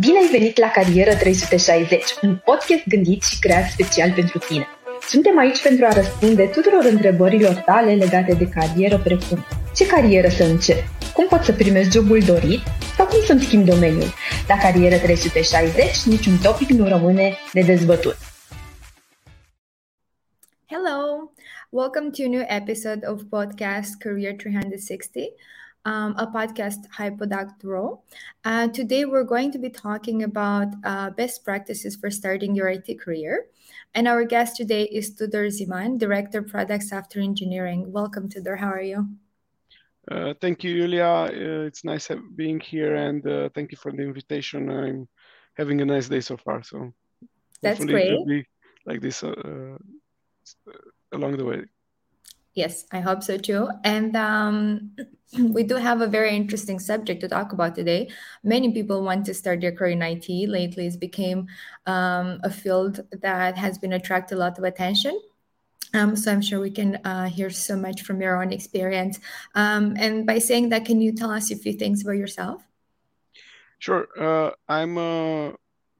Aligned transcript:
Bine 0.00 0.18
ai 0.18 0.28
venit 0.30 0.58
la 0.58 0.70
Carieră 0.70 1.14
360, 1.14 2.02
un 2.22 2.36
podcast 2.44 2.88
gândit 2.88 3.22
și 3.22 3.38
creat 3.38 3.68
special 3.68 4.12
pentru 4.12 4.38
tine. 4.38 4.66
Suntem 5.08 5.38
aici 5.38 5.62
pentru 5.62 5.84
a 5.84 5.92
răspunde 5.92 6.46
tuturor 6.46 6.84
întrebărilor 6.84 7.54
tale 7.54 7.94
legate 7.94 8.34
de 8.34 8.48
carieră, 8.48 8.98
precum 8.98 9.44
ce 9.74 9.86
carieră 9.86 10.28
să 10.28 10.44
încep, 10.44 10.82
cum 11.14 11.26
pot 11.26 11.42
să 11.42 11.52
primești 11.52 11.92
jobul 11.92 12.20
dorit 12.20 12.60
sau 12.96 13.06
cum 13.06 13.20
să-mi 13.24 13.40
schimb 13.40 13.64
domeniul. 13.64 14.12
La 14.48 14.56
Carieră 14.58 14.96
360 14.98 16.02
niciun 16.04 16.36
topic 16.42 16.68
nu 16.68 16.88
rămâne 16.88 17.36
de 17.52 17.60
dezbătut. 17.60 18.16
Hello, 20.66 21.30
welcome 21.70 22.10
to 22.10 22.22
a 22.24 22.28
new 22.28 22.44
episode 22.46 23.00
of 23.06 23.20
podcast 23.30 23.98
Career 23.98 24.34
360. 24.34 25.22
Um, 25.86 26.14
a 26.18 26.26
podcast 26.26 26.84
Raw. 27.62 27.96
Uh, 28.44 28.68
today, 28.68 29.04
we're 29.04 29.24
going 29.24 29.52
to 29.52 29.58
be 29.58 29.70
talking 29.70 30.24
about 30.24 30.68
uh, 30.84 31.10
best 31.10 31.44
practices 31.44 31.94
for 31.96 32.10
starting 32.10 32.54
your 32.54 32.68
IT 32.68 33.00
career. 33.00 33.46
And 33.94 34.08
our 34.08 34.24
guest 34.24 34.56
today 34.56 34.82
is 34.82 35.14
Tudor 35.14 35.46
Ziman, 35.46 35.98
Director 35.98 36.42
Product 36.42 36.82
Software 36.82 37.24
Engineering. 37.24 37.92
Welcome, 37.92 38.28
Tudor. 38.28 38.56
How 38.56 38.68
are 38.68 38.82
you? 38.82 39.08
Uh, 40.10 40.34
thank 40.40 40.64
you, 40.64 40.74
Julia. 40.74 41.30
Uh, 41.30 41.66
it's 41.66 41.84
nice 41.84 42.10
being 42.34 42.60
here, 42.60 42.96
and 42.96 43.26
uh, 43.26 43.48
thank 43.54 43.70
you 43.70 43.78
for 43.78 43.92
the 43.92 44.02
invitation. 44.02 44.68
I'm 44.70 45.08
having 45.54 45.80
a 45.80 45.84
nice 45.84 46.08
day 46.08 46.20
so 46.20 46.36
far. 46.36 46.62
So 46.62 46.92
that's 47.62 47.84
great. 47.84 48.26
be 48.26 48.44
like 48.84 49.00
this 49.00 49.22
uh, 49.22 49.78
along 51.12 51.36
the 51.38 51.44
way. 51.44 51.64
Yes, 52.56 52.86
I 52.90 53.00
hope 53.00 53.22
so 53.22 53.36
too. 53.36 53.68
And 53.84 54.16
um, 54.16 54.96
we 55.38 55.62
do 55.62 55.76
have 55.76 56.00
a 56.00 56.06
very 56.06 56.34
interesting 56.34 56.78
subject 56.78 57.20
to 57.20 57.28
talk 57.28 57.52
about 57.52 57.74
today. 57.74 58.08
Many 58.42 58.72
people 58.72 59.02
want 59.02 59.26
to 59.26 59.34
start 59.34 59.60
their 59.60 59.72
career 59.72 59.92
in 59.92 60.00
IT. 60.00 60.48
Lately, 60.48 60.86
it's 60.86 60.96
became 60.96 61.48
um, 61.84 62.40
a 62.42 62.50
field 62.50 63.00
that 63.12 63.58
has 63.58 63.76
been 63.76 63.92
attracting 63.92 64.38
a 64.38 64.40
lot 64.40 64.56
of 64.56 64.64
attention. 64.64 65.20
Um, 65.92 66.16
so 66.16 66.32
I'm 66.32 66.40
sure 66.40 66.58
we 66.58 66.70
can 66.70 66.96
uh, 67.04 67.28
hear 67.28 67.50
so 67.50 67.76
much 67.76 68.02
from 68.02 68.22
your 68.22 68.42
own 68.42 68.52
experience. 68.52 69.20
Um, 69.54 69.94
and 69.98 70.26
by 70.26 70.38
saying 70.38 70.70
that, 70.70 70.86
can 70.86 71.02
you 71.02 71.12
tell 71.12 71.30
us 71.30 71.50
a 71.50 71.56
few 71.56 71.74
things 71.74 72.02
about 72.02 72.16
yourself? 72.16 72.62
Sure. 73.80 74.08
Uh, 74.18 74.52
I'm 74.66 74.96
uh, 74.96 75.52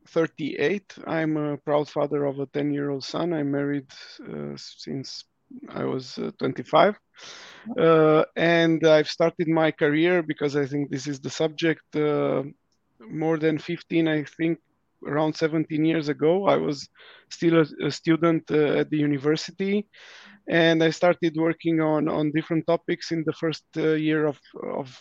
38. 0.09 0.94
I'm 1.06 1.36
a 1.36 1.59
proud 1.59 1.91
father 1.91 2.25
of 2.25 2.41
a 2.41 2.47
10 2.47 2.72
year 2.72 2.88
old 2.88 3.05
son. 3.05 3.34
I'm 3.34 3.50
married 3.50 3.92
uh, 4.22 4.56
since 4.56 5.25
I 5.69 5.84
was 5.84 6.19
uh, 6.19 6.30
25. 6.39 6.97
Uh, 7.78 8.25
and 8.36 8.86
I've 8.86 9.08
started 9.08 9.48
my 9.48 9.70
career 9.70 10.22
because 10.22 10.56
I 10.56 10.66
think 10.66 10.91
this 10.91 11.06
is 11.06 11.20
the 11.20 11.30
subject 11.30 11.97
uh, 11.97 12.42
more 13.00 13.38
than 13.38 13.58
15, 13.58 14.08
I 14.08 14.25
think 14.25 14.58
around 15.06 15.36
17 15.36 15.84
years 15.84 16.08
ago. 16.08 16.47
I 16.47 16.56
was 16.56 16.88
still 17.30 17.61
a, 17.61 17.86
a 17.86 17.91
student 17.91 18.50
uh, 18.50 18.80
at 18.80 18.91
the 18.91 18.98
university 18.98 19.86
and 20.48 20.83
I 20.83 20.91
started 20.91 21.36
working 21.36 21.81
on, 21.81 22.08
on 22.08 22.33
different 22.33 22.66
topics 22.66 23.10
in 23.10 23.25
the 23.27 23.33
first 23.33 23.64
uh, 23.77 23.92
year 23.92 24.27
of, 24.27 24.38
of 24.62 25.00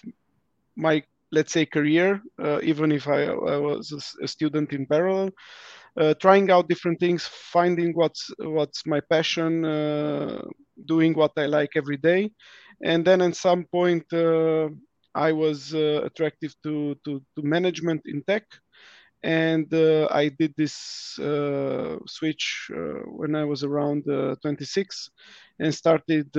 my, 0.76 1.04
let's 1.36 1.54
say, 1.54 1.66
career, 1.66 2.22
uh, 2.44 2.60
even 2.64 2.92
if 2.92 3.08
I, 3.08 3.24
I 3.26 3.58
was 3.58 3.92
a, 4.24 4.28
student 4.28 4.74
in 4.74 4.86
parallel 4.88 5.32
uh, 6.00 6.14
trying 6.16 6.50
out 6.52 6.70
different 6.70 7.00
things, 7.00 7.26
finding 7.28 7.94
what's 7.94 8.32
what's 8.40 8.86
my 8.86 9.02
passion, 9.02 9.66
uh, 9.66 10.42
doing 10.86 11.14
what 11.14 11.34
I 11.38 11.46
like 11.48 11.72
every 11.76 11.98
day, 11.98 12.32
and 12.84 13.06
then 13.06 13.22
at 13.22 13.36
some 13.36 13.66
point 13.66 14.06
uh, 14.14 14.70
I 15.16 15.32
was 15.34 15.74
uh, 15.76 16.02
attractive 16.06 16.54
to, 16.64 16.96
to, 17.06 17.22
to 17.36 17.42
management 17.44 18.02
in 18.06 18.24
tech, 18.24 18.46
and 19.24 19.72
uh, 19.74 20.08
I 20.12 20.30
did 20.30 20.54
this 20.58 21.18
uh, 21.20 21.98
switch 22.08 22.70
when 23.06 23.36
I 23.36 23.46
was 23.46 23.64
around 23.64 24.06
26, 24.42 25.12
and 25.60 25.74
started 25.74 26.32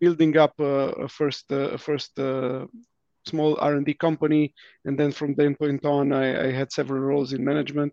building 0.00 0.36
up 0.36 0.54
a 0.60 1.08
first 1.08 1.50
a 1.50 1.78
first 1.78 2.18
small 3.26 3.58
R&D 3.60 3.94
company, 3.94 4.54
and 4.84 4.98
then 4.98 5.12
from 5.12 5.34
that 5.34 5.58
point 5.58 5.84
on, 5.84 6.12
I, 6.12 6.48
I 6.48 6.52
had 6.52 6.72
several 6.72 7.00
roles 7.00 7.32
in 7.32 7.44
management. 7.44 7.92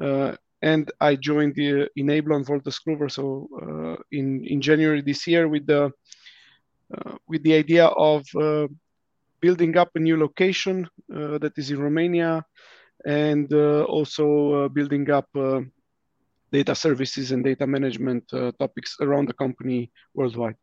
Uh, 0.00 0.36
and 0.62 0.90
I 1.00 1.16
joined 1.16 1.54
the 1.54 1.88
Enablon 1.98 2.46
Wolters 2.48 2.80
Kluwer. 2.80 3.10
So 3.10 3.48
uh, 3.60 4.02
in 4.10 4.44
in 4.44 4.60
January 4.60 5.02
this 5.02 5.26
year, 5.26 5.46
with 5.46 5.66
the 5.66 5.92
uh, 6.94 7.16
with 7.28 7.42
the 7.42 7.54
idea 7.54 7.86
of 7.86 8.24
uh, 8.34 8.66
building 9.40 9.76
up 9.76 9.90
a 9.94 9.98
new 9.98 10.16
location 10.16 10.88
uh, 11.14 11.38
that 11.38 11.52
is 11.56 11.70
in 11.70 11.80
Romania, 11.80 12.44
and 13.04 13.52
also 13.52 14.68
building 14.70 15.10
up 15.10 15.28
data 16.50 16.74
services 16.74 17.32
and 17.32 17.44
data 17.44 17.66
management 17.66 18.24
topics 18.58 18.96
around 19.00 19.28
the 19.28 19.34
company 19.34 19.90
worldwide. 20.14 20.56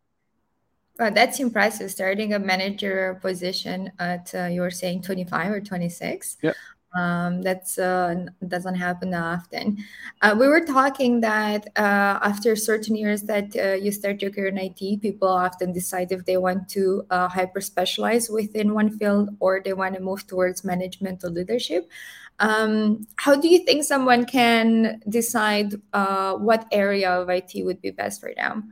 Well, 1.02 1.10
that's 1.10 1.40
impressive. 1.40 1.90
Starting 1.90 2.36
a 2.36 2.38
manager 2.38 3.18
position 3.24 3.92
at 3.98 4.32
uh, 4.36 4.46
you 4.46 4.62
were 4.62 4.70
saying 4.70 5.02
25 5.02 5.52
or 5.52 5.60
26. 5.60 6.38
Yeah. 6.44 6.54
Um, 6.94 7.42
that's 7.42 7.80
uh, 7.80 8.28
doesn't 8.48 8.76
happen 8.76 9.12
often. 9.16 9.84
Uh, 10.22 10.36
we 10.40 10.48
were 10.48 10.64
talking 10.64 11.22
that 11.22 11.66
uh, 11.76 12.20
after 12.22 12.56
certain 12.56 12.96
years 12.96 13.24
that 13.24 13.56
uh, 13.56 13.74
you 13.74 13.92
start 13.92 14.22
your 14.22 14.30
career 14.30 14.50
in 14.50 14.60
IT, 14.60 14.98
people 15.02 15.28
often 15.28 15.72
decide 15.72 16.12
if 16.12 16.24
they 16.26 16.38
want 16.38 16.70
to 16.70 17.04
uh, 17.10 17.28
hyper 17.28 17.62
specialize 17.62 18.30
within 18.30 18.76
one 18.76 18.96
field 19.00 19.30
or 19.40 19.60
they 19.66 19.74
want 19.74 19.96
to 19.96 20.02
move 20.02 20.28
towards 20.28 20.64
management 20.64 21.24
or 21.24 21.32
leadership. 21.32 21.90
Um, 22.38 23.08
how 23.16 23.36
do 23.36 23.48
you 23.48 23.66
think 23.66 23.86
someone 23.86 24.26
can 24.26 25.02
decide 25.10 25.74
uh, 25.94 26.36
what 26.36 26.68
area 26.72 27.10
of 27.10 27.28
IT 27.28 27.64
would 27.64 27.82
be 27.82 27.90
best 27.90 28.22
for 28.22 28.32
them? 28.36 28.72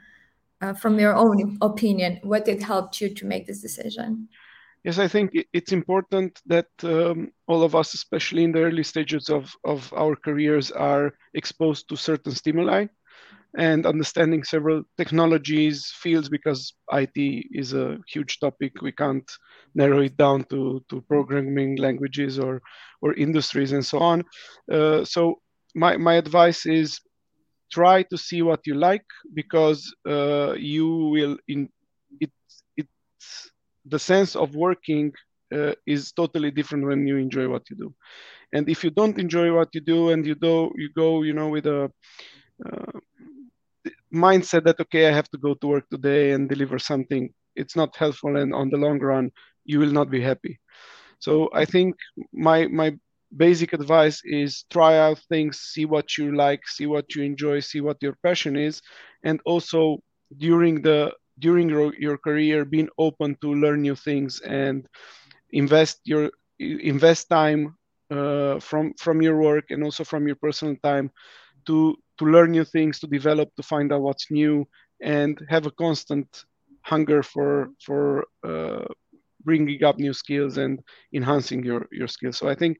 Uh, 0.61 0.73
from 0.73 0.99
your 0.99 1.15
own 1.15 1.57
opinion, 1.61 2.19
what 2.23 2.47
it 2.47 2.61
helped 2.61 3.01
you 3.01 3.09
to 3.13 3.25
make 3.25 3.47
this 3.47 3.61
decision? 3.61 4.27
Yes, 4.83 4.97
I 4.97 5.07
think 5.09 5.31
it's 5.51 5.73
important 5.73 6.39
that 6.45 6.67
um, 6.83 7.31
all 7.47 7.63
of 7.63 7.75
us, 7.75 7.93
especially 7.93 8.45
in 8.45 8.53
the 8.53 8.61
early 8.61 8.83
stages 8.83 9.29
of, 9.29 9.53
of 9.65 9.91
our 9.93 10.15
careers, 10.15 10.71
are 10.71 11.13
exposed 11.33 11.89
to 11.89 11.97
certain 11.97 12.31
stimuli 12.31 12.87
and 13.57 13.85
understanding 13.85 14.43
several 14.43 14.83
technologies, 14.97 15.91
fields, 15.97 16.29
because 16.29 16.73
IT 16.93 17.45
is 17.51 17.73
a 17.73 17.97
huge 18.07 18.39
topic. 18.39 18.81
We 18.81 18.91
can't 18.91 19.29
narrow 19.75 20.01
it 20.01 20.15
down 20.15 20.45
to, 20.45 20.83
to 20.89 21.01
programming 21.01 21.75
languages 21.77 22.39
or, 22.39 22.61
or 23.01 23.13
industries 23.15 23.71
and 23.71 23.85
so 23.85 23.99
on. 23.99 24.23
Uh, 24.71 25.03
so 25.03 25.41
my, 25.75 25.97
my 25.97 26.15
advice 26.15 26.65
is 26.65 27.01
try 27.71 28.03
to 28.03 28.17
see 28.17 28.41
what 28.41 28.61
you 28.65 28.75
like 28.75 29.05
because 29.33 29.93
uh, 30.07 30.53
you 30.57 30.87
will 31.13 31.37
in 31.47 31.69
it 32.19 32.31
it's 32.77 33.51
the 33.85 33.99
sense 33.99 34.35
of 34.35 34.55
working 34.55 35.11
uh, 35.53 35.73
is 35.85 36.11
totally 36.11 36.51
different 36.51 36.85
when 36.85 37.07
you 37.07 37.17
enjoy 37.17 37.47
what 37.47 37.63
you 37.69 37.75
do. 37.75 37.93
And 38.53 38.69
if 38.69 38.83
you 38.83 38.91
don't 38.91 39.17
enjoy 39.19 39.53
what 39.53 39.69
you 39.73 39.81
do 39.81 40.09
and 40.09 40.25
you 40.25 40.35
do 40.35 40.71
you 40.77 40.89
go 40.95 41.23
you 41.23 41.33
know 41.33 41.49
with 41.49 41.65
a 41.67 41.91
uh, 42.65 42.99
mindset 44.13 44.63
that 44.65 44.79
okay 44.79 45.07
i 45.07 45.11
have 45.11 45.29
to 45.29 45.37
go 45.37 45.53
to 45.55 45.67
work 45.67 45.87
today 45.89 46.31
and 46.31 46.49
deliver 46.49 46.79
something 46.79 47.29
it's 47.55 47.75
not 47.75 47.95
helpful 47.95 48.35
and 48.37 48.53
on 48.53 48.69
the 48.69 48.77
long 48.77 48.99
run 48.99 49.31
you 49.65 49.79
will 49.79 49.91
not 49.91 50.09
be 50.09 50.21
happy. 50.21 50.59
So 51.19 51.49
i 51.53 51.65
think 51.65 51.95
my 52.33 52.67
my 52.67 52.97
basic 53.35 53.73
advice 53.73 54.21
is 54.25 54.63
try 54.69 54.97
out 54.97 55.19
things, 55.29 55.59
see 55.59 55.85
what 55.85 56.17
you 56.17 56.35
like, 56.35 56.67
see 56.67 56.85
what 56.85 57.15
you 57.15 57.23
enjoy, 57.23 57.59
see 57.59 57.81
what 57.81 57.97
your 58.01 58.15
passion 58.23 58.55
is, 58.55 58.81
and 59.23 59.39
also 59.45 59.99
during 60.37 60.81
the 60.81 61.11
during 61.39 61.69
your, 61.69 61.93
your 61.97 62.17
career 62.17 62.65
being 62.65 62.89
open 62.97 63.35
to 63.41 63.53
learn 63.53 63.81
new 63.81 63.95
things 63.95 64.39
and 64.41 64.87
invest 65.51 65.99
your 66.05 66.29
invest 66.59 67.29
time 67.29 67.75
uh, 68.11 68.59
from 68.59 68.93
from 68.99 69.21
your 69.21 69.37
work 69.39 69.65
and 69.69 69.83
also 69.83 70.03
from 70.03 70.27
your 70.27 70.35
personal 70.35 70.75
time 70.83 71.09
to 71.65 71.95
to 72.17 72.25
learn 72.25 72.51
new 72.51 72.63
things 72.65 72.99
to 72.99 73.07
develop 73.07 73.49
to 73.55 73.63
find 73.63 73.91
out 73.93 74.01
what's 74.01 74.31
new 74.31 74.65
and 75.01 75.41
have 75.49 75.65
a 75.65 75.71
constant 75.71 76.27
hunger 76.83 77.21
for 77.23 77.69
for 77.85 78.25
uh, 78.47 78.85
bringing 79.43 79.83
up 79.83 79.97
new 79.99 80.13
skills 80.13 80.57
and 80.57 80.79
enhancing 81.13 81.63
your 81.63 81.87
your 81.91 82.07
skills. 82.07 82.37
So 82.37 82.47
i 82.49 82.55
think 82.55 82.77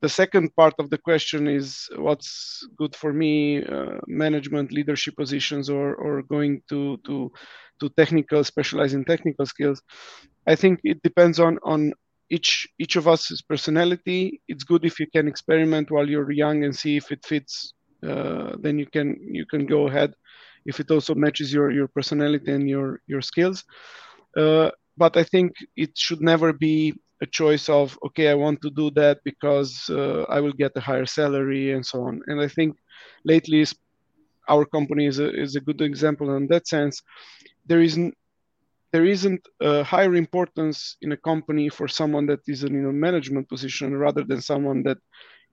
the 0.00 0.08
second 0.08 0.54
part 0.56 0.74
of 0.78 0.90
the 0.90 0.98
question 0.98 1.48
is 1.48 1.88
what's 1.96 2.66
good 2.76 2.94
for 2.94 3.12
me 3.12 3.64
uh, 3.64 3.98
management 4.06 4.72
leadership 4.72 5.16
positions 5.16 5.68
or 5.70 5.94
or 5.94 6.22
going 6.22 6.62
to 6.68 6.98
to 7.06 7.30
to 7.80 7.88
technical 7.90 8.44
specialize 8.44 8.94
in 8.94 9.04
technical 9.04 9.46
skills? 9.46 9.82
I 10.46 10.54
think 10.56 10.80
it 10.84 11.02
depends 11.02 11.40
on 11.40 11.58
on 11.64 11.92
each 12.30 12.68
each 12.78 12.96
of 12.96 13.08
us's 13.08 13.42
personality. 13.42 14.40
It's 14.48 14.64
good 14.64 14.84
if 14.84 15.00
you 15.00 15.06
can 15.14 15.28
experiment 15.28 15.90
while 15.90 16.08
you're 16.08 16.30
young 16.30 16.64
and 16.64 16.74
see 16.74 16.96
if 16.96 17.10
it 17.12 17.24
fits 17.24 17.72
uh, 18.06 18.56
then 18.60 18.78
you 18.78 18.86
can 18.86 19.16
you 19.20 19.44
can 19.46 19.66
go 19.66 19.88
ahead 19.88 20.14
if 20.66 20.80
it 20.80 20.90
also 20.90 21.14
matches 21.14 21.52
your 21.52 21.70
your 21.70 21.88
personality 21.88 22.52
and 22.52 22.68
your 22.68 23.00
your 23.06 23.22
skills. 23.22 23.64
Uh, 24.36 24.70
but 24.96 25.16
i 25.16 25.22
think 25.22 25.52
it 25.76 25.96
should 25.96 26.20
never 26.20 26.52
be 26.52 26.92
a 27.22 27.26
choice 27.26 27.68
of 27.68 27.98
okay 28.06 28.28
i 28.28 28.34
want 28.34 28.60
to 28.62 28.70
do 28.70 28.90
that 28.90 29.18
because 29.24 29.88
uh, 29.90 30.22
i 30.28 30.40
will 30.40 30.52
get 30.52 30.76
a 30.76 30.80
higher 30.80 31.06
salary 31.06 31.72
and 31.72 31.84
so 31.84 32.02
on. 32.02 32.20
And 32.26 32.40
i 32.40 32.48
think 32.48 32.76
lately 33.24 33.64
our 34.48 34.64
company 34.64 35.06
is 35.06 35.18
a, 35.18 35.28
is 35.34 35.56
a 35.56 35.60
good 35.60 35.80
example 35.82 36.34
in 36.36 36.46
that 36.48 36.66
sense. 36.66 37.02
There 37.66 37.80
isn't 37.80 38.14
there 38.92 39.04
isn't 39.04 39.46
a 39.60 39.84
higher 39.84 40.14
importance 40.14 40.96
in 41.02 41.12
a 41.12 41.16
company 41.18 41.68
for 41.68 41.86
someone 41.88 42.26
that 42.26 42.40
is 42.46 42.64
in 42.64 42.86
a 42.86 42.92
management 42.92 43.46
position 43.48 43.94
rather 43.94 44.24
than 44.24 44.40
someone 44.40 44.82
that 44.84 44.96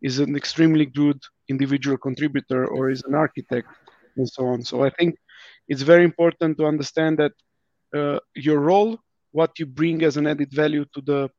is 0.02 0.20
an 0.20 0.38
extremely 0.38 0.86
good 0.86 1.20
individual 1.50 1.98
contributor 1.98 2.66
or 2.68 2.90
is 2.90 3.04
an 3.04 3.14
architect 3.14 3.68
and 4.16 4.28
so 4.30 4.46
on. 4.48 4.64
So 4.64 4.84
i 4.84 4.90
think 4.90 5.16
it's 5.68 5.82
very 5.82 6.04
important 6.04 6.58
to 6.58 6.66
understand 6.66 7.20
that 7.20 7.34
uh, 7.98 8.20
your 8.36 8.60
role 8.60 9.00
what 9.32 9.60
you 9.60 9.66
bring 9.66 10.04
as 10.04 10.16
an 10.16 10.28
added 10.28 10.52
value 10.52 10.86
to 10.94 11.02
the 11.02 11.30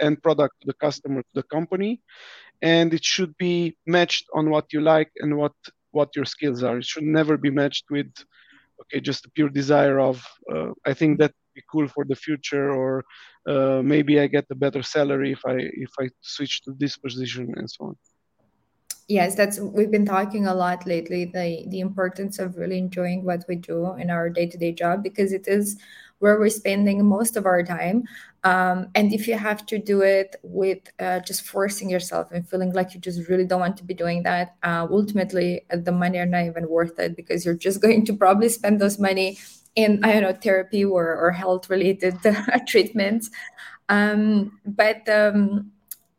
end 0.00 0.22
product 0.22 0.54
to 0.60 0.66
the 0.66 0.74
customer 0.74 1.22
to 1.22 1.34
the 1.34 1.42
company 1.44 2.00
and 2.62 2.94
it 2.94 3.04
should 3.04 3.36
be 3.38 3.76
matched 3.86 4.26
on 4.34 4.50
what 4.50 4.72
you 4.72 4.80
like 4.80 5.10
and 5.18 5.36
what 5.36 5.52
what 5.90 6.14
your 6.16 6.24
skills 6.24 6.62
are. 6.62 6.78
It 6.78 6.86
should 6.86 7.04
never 7.04 7.36
be 7.36 7.50
matched 7.50 7.86
with 7.90 8.10
okay 8.82 9.00
just 9.00 9.26
a 9.26 9.30
pure 9.30 9.48
desire 9.48 9.98
of 10.00 10.24
uh, 10.52 10.70
i 10.86 10.92
think 10.92 11.18
that 11.18 11.32
be 11.54 11.62
cool 11.70 11.86
for 11.88 12.04
the 12.04 12.16
future 12.16 12.70
or 12.72 13.04
uh, 13.48 13.80
maybe 13.84 14.18
i 14.20 14.26
get 14.26 14.46
a 14.50 14.54
better 14.54 14.82
salary 14.82 15.32
if 15.32 15.42
i 15.46 15.56
if 15.86 15.90
i 16.00 16.08
switch 16.20 16.62
to 16.62 16.74
this 16.78 16.96
position 16.96 17.52
and 17.56 17.70
so 17.70 17.84
on. 17.88 17.96
Yes 19.08 19.34
that's 19.34 19.58
we've 19.60 19.90
been 19.90 20.06
talking 20.06 20.46
a 20.46 20.54
lot 20.54 20.86
lately 20.86 21.24
the 21.26 21.64
the 21.68 21.80
importance 21.80 22.38
of 22.38 22.56
really 22.56 22.78
enjoying 22.78 23.24
what 23.24 23.44
we 23.48 23.56
do 23.56 23.94
in 23.94 24.10
our 24.10 24.30
day-to-day 24.30 24.72
job 24.72 25.02
because 25.02 25.32
it 25.32 25.46
is 25.46 25.76
where 26.22 26.38
we're 26.38 26.48
spending 26.48 27.04
most 27.04 27.36
of 27.36 27.46
our 27.46 27.64
time. 27.64 28.04
Um, 28.44 28.88
and 28.94 29.12
if 29.12 29.26
you 29.26 29.36
have 29.36 29.66
to 29.66 29.76
do 29.76 30.02
it 30.02 30.36
with 30.44 30.78
uh, 31.00 31.18
just 31.18 31.42
forcing 31.42 31.90
yourself 31.90 32.30
and 32.30 32.48
feeling 32.48 32.72
like 32.72 32.94
you 32.94 33.00
just 33.00 33.28
really 33.28 33.44
don't 33.44 33.58
want 33.58 33.76
to 33.78 33.84
be 33.84 33.92
doing 33.92 34.22
that, 34.22 34.54
uh, 34.62 34.86
ultimately 34.88 35.62
uh, 35.72 35.78
the 35.78 35.90
money 35.90 36.18
are 36.18 36.26
not 36.26 36.44
even 36.46 36.68
worth 36.68 36.96
it 37.00 37.16
because 37.16 37.44
you're 37.44 37.62
just 37.66 37.82
going 37.86 38.06
to 38.06 38.12
probably 38.12 38.48
spend 38.48 38.80
those 38.80 39.00
money 39.00 39.36
in 39.74 40.04
I 40.04 40.12
don't 40.12 40.22
know 40.22 40.32
therapy 40.32 40.84
or, 40.84 41.16
or 41.16 41.32
health 41.32 41.68
related 41.68 42.16
treatments. 42.68 43.28
Um, 43.88 44.60
but 44.64 45.08
um, 45.08 45.72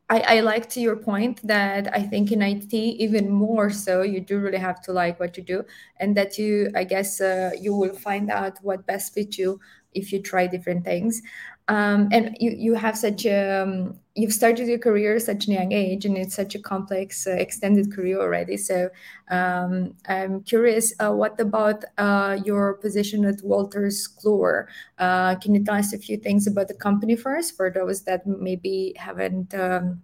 I, 0.10 0.20
I, 0.36 0.40
like 0.42 0.70
to 0.72 0.82
your 0.82 0.98
point 0.98 1.40
that 1.48 1.94
I 1.96 2.04
think 2.04 2.32
in 2.32 2.42
IT 2.42 2.74
even 2.74 3.30
more 3.30 3.70
so 3.70 4.02
you 4.02 4.20
do 4.20 4.38
really 4.38 4.58
have 4.58 4.82
to 4.84 4.92
like 4.92 5.20
what 5.20 5.38
you 5.38 5.44
do 5.44 5.64
and 6.00 6.16
that 6.18 6.38
you 6.38 6.70
I 6.76 6.84
guess 6.84 7.22
uh, 7.22 7.52
you 7.60 7.74
will 7.74 7.96
find 7.96 8.30
out 8.30 8.58
what 8.62 8.86
best 8.86 9.14
fits 9.14 9.38
you 9.38 9.60
if 9.96 10.12
you 10.12 10.22
try 10.22 10.48
different 10.48 10.84
things. 10.84 11.22
Um, 11.70 12.10
and 12.12 12.36
you, 12.42 12.52
you 12.52 12.74
have 12.74 12.98
such 12.98 13.26
a 13.26 13.62
um, 13.64 13.98
you've 14.16 14.34
started 14.34 14.68
your 14.68 14.78
career 14.78 15.16
at 15.16 15.22
such 15.22 15.48
a 15.48 15.52
young 15.52 15.72
age 15.72 16.06
and 16.06 16.18
it's 16.18 16.36
such 16.36 16.56
a 16.56 16.60
complex 16.60 17.26
uh, 17.26 17.32
extended 17.32 17.94
career 17.94 18.20
already. 18.20 18.58
So 18.58 18.90
um, 19.30 19.96
i'm 20.08 20.44
curious 20.44 20.94
uh, 21.00 21.12
what 21.12 21.40
about 21.40 21.86
uh, 21.98 22.38
your 22.44 22.74
position 22.76 23.24
at 23.26 23.38
wolters 23.38 24.10
kluwer? 24.20 24.68
Uh, 25.00 25.36
can 25.36 25.56
you 25.56 25.64
tell 25.64 25.76
us 25.76 25.94
a 25.94 25.98
few 25.98 26.18
things 26.18 26.48
about 26.48 26.68
the 26.68 26.74
company 26.74 27.16
first 27.16 27.56
for 27.56 27.72
those 27.72 28.04
that 28.04 28.28
maybe 28.28 28.94
haven't 28.98 29.54
um, 29.56 30.02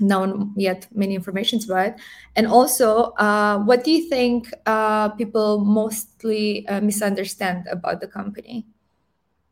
known 0.00 0.52
yet 0.56 0.86
many 0.94 1.14
informations 1.14 1.64
about 1.64 1.94
and 2.36 2.46
also 2.46 3.12
uh, 3.18 3.58
what 3.58 3.84
do 3.84 3.90
you 3.90 4.08
think 4.08 4.52
uh, 4.66 5.08
people 5.10 5.64
mostly 5.64 6.66
misunderstand 6.82 7.66
about 7.70 8.00
the 8.00 8.06
company 8.06 8.66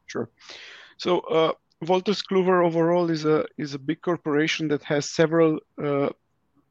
Sure. 0.08 0.28
So 0.96 1.20
uh, 1.20 1.52
Wolters 1.84 2.22
Kluwer 2.22 2.66
overall 2.66 3.10
is 3.10 3.24
a 3.24 3.46
is 3.56 3.74
a 3.74 3.78
big 3.78 4.00
corporation 4.02 4.68
that 4.68 4.82
has 4.82 5.10
several 5.10 5.60
uh, 5.82 6.08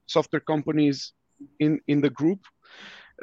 software 0.05 0.41
companies 0.41 1.13
in 1.59 1.79
in 1.87 2.01
the 2.01 2.09
group. 2.09 2.39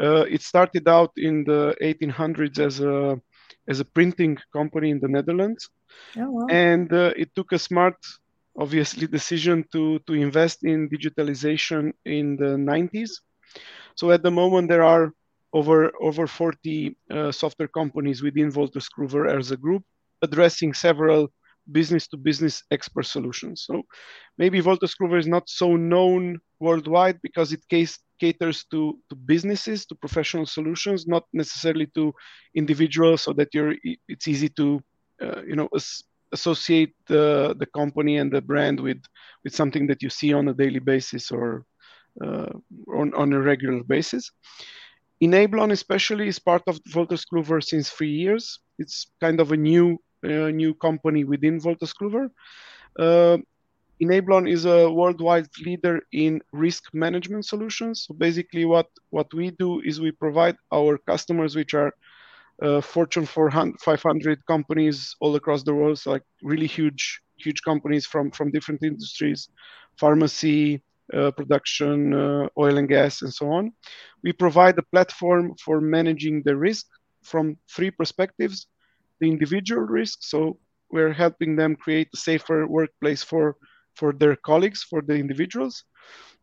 Uh, 0.00 0.24
it 0.28 0.42
started 0.42 0.88
out 0.88 1.12
in 1.16 1.44
the 1.44 1.74
1800s 1.82 2.58
as 2.58 2.80
a 2.80 3.20
as 3.68 3.80
a 3.80 3.84
printing 3.84 4.38
company 4.52 4.90
in 4.90 5.00
the 5.00 5.08
Netherlands, 5.08 5.68
oh, 6.16 6.30
wow. 6.30 6.46
and 6.50 6.92
uh, 6.92 7.12
it 7.16 7.34
took 7.34 7.52
a 7.52 7.58
smart, 7.58 7.96
obviously, 8.58 9.06
decision 9.06 9.64
to 9.72 9.98
to 10.06 10.14
invest 10.14 10.64
in 10.64 10.88
digitalization 10.88 11.92
in 12.04 12.36
the 12.36 12.56
90s. 12.56 13.10
So 13.94 14.10
at 14.10 14.22
the 14.22 14.30
moment 14.30 14.68
there 14.68 14.82
are 14.82 15.12
over 15.52 15.92
over 16.00 16.26
40 16.26 16.96
uh, 17.10 17.30
software 17.30 17.68
companies 17.68 18.22
within 18.22 18.50
Wolters 18.50 18.88
Kluwer 18.88 19.30
as 19.30 19.50
a 19.50 19.56
group 19.56 19.84
addressing 20.22 20.74
several 20.74 21.28
business 21.72 22.06
to 22.08 22.16
business 22.16 22.62
expert 22.70 23.06
solutions. 23.06 23.64
So 23.66 23.82
maybe 24.36 24.60
Wolters 24.60 24.94
Kluwer 25.00 25.18
is 25.18 25.26
not 25.26 25.48
so 25.48 25.76
known 25.76 26.38
worldwide 26.60 27.20
because 27.22 27.52
it 27.52 27.62
caters 28.20 28.64
to, 28.70 28.98
to 29.08 29.16
businesses, 29.16 29.86
to 29.86 29.94
professional 29.94 30.46
solutions, 30.46 31.06
not 31.06 31.24
necessarily 31.32 31.86
to 31.94 32.12
individuals 32.54 33.22
so 33.22 33.32
that 33.32 33.48
you're, 33.54 33.74
it's 34.08 34.28
easy 34.28 34.48
to, 34.50 34.80
uh, 35.22 35.42
you 35.42 35.56
know, 35.56 35.68
as, 35.74 36.02
associate 36.32 36.92
the, 37.06 37.54
the 37.58 37.66
company 37.66 38.18
and 38.18 38.30
the 38.32 38.40
brand 38.40 38.80
with, 38.80 39.02
with 39.44 39.54
something 39.54 39.86
that 39.86 40.02
you 40.02 40.10
see 40.10 40.32
on 40.34 40.48
a 40.48 40.54
daily 40.54 40.80
basis 40.80 41.30
or 41.30 41.64
uh, 42.24 42.50
on, 42.88 43.14
on 43.14 43.32
a 43.32 43.40
regular 43.40 43.82
basis. 43.84 44.30
Enablon 45.22 45.72
especially 45.72 46.28
is 46.28 46.38
part 46.38 46.62
of 46.66 46.78
Wolters 46.94 47.24
Kluwer 47.24 47.62
since 47.62 47.90
three 47.90 48.10
years. 48.10 48.60
It's 48.78 49.06
kind 49.20 49.40
of 49.40 49.52
a 49.52 49.56
new 49.56 49.98
uh, 50.24 50.50
new 50.50 50.74
company 50.74 51.24
within 51.24 51.58
Wolters 51.60 51.92
Kluwer. 51.92 52.30
Uh, 52.98 53.38
Enablon 54.02 54.50
is 54.50 54.64
a 54.64 54.90
worldwide 54.90 55.46
leader 55.64 56.00
in 56.12 56.40
risk 56.52 56.92
management 56.92 57.46
solutions. 57.46 58.04
So 58.06 58.14
basically, 58.14 58.64
what 58.64 58.88
what 59.10 59.32
we 59.32 59.50
do 59.50 59.80
is 59.80 60.00
we 60.00 60.10
provide 60.10 60.56
our 60.72 60.98
customers, 60.98 61.54
which 61.54 61.74
are 61.74 61.92
uh, 62.62 62.80
Fortune 62.80 63.26
400, 63.26 63.80
500 63.80 64.46
companies 64.46 65.14
all 65.20 65.34
across 65.36 65.62
the 65.62 65.74
world, 65.74 65.98
so 65.98 66.12
like 66.12 66.22
really 66.42 66.66
huge 66.66 67.20
huge 67.36 67.62
companies 67.62 68.06
from 68.06 68.30
from 68.30 68.50
different 68.50 68.82
industries, 68.82 69.48
pharmacy, 69.98 70.82
uh, 71.12 71.30
production, 71.32 72.14
uh, 72.14 72.48
oil 72.58 72.78
and 72.78 72.88
gas, 72.88 73.22
and 73.22 73.32
so 73.32 73.50
on. 73.50 73.72
We 74.22 74.32
provide 74.32 74.78
a 74.78 74.82
platform 74.92 75.54
for 75.64 75.80
managing 75.80 76.42
the 76.44 76.56
risk 76.56 76.86
from 77.22 77.56
three 77.68 77.90
perspectives 77.90 78.66
the 79.20 79.28
individual 79.28 79.82
risk. 79.82 80.18
So 80.22 80.58
we're 80.90 81.12
helping 81.12 81.56
them 81.56 81.76
create 81.76 82.08
a 82.14 82.16
safer 82.16 82.66
workplace 82.66 83.22
for, 83.22 83.56
for 83.94 84.12
their 84.12 84.36
colleagues, 84.36 84.82
for 84.82 85.02
the 85.02 85.14
individuals. 85.14 85.84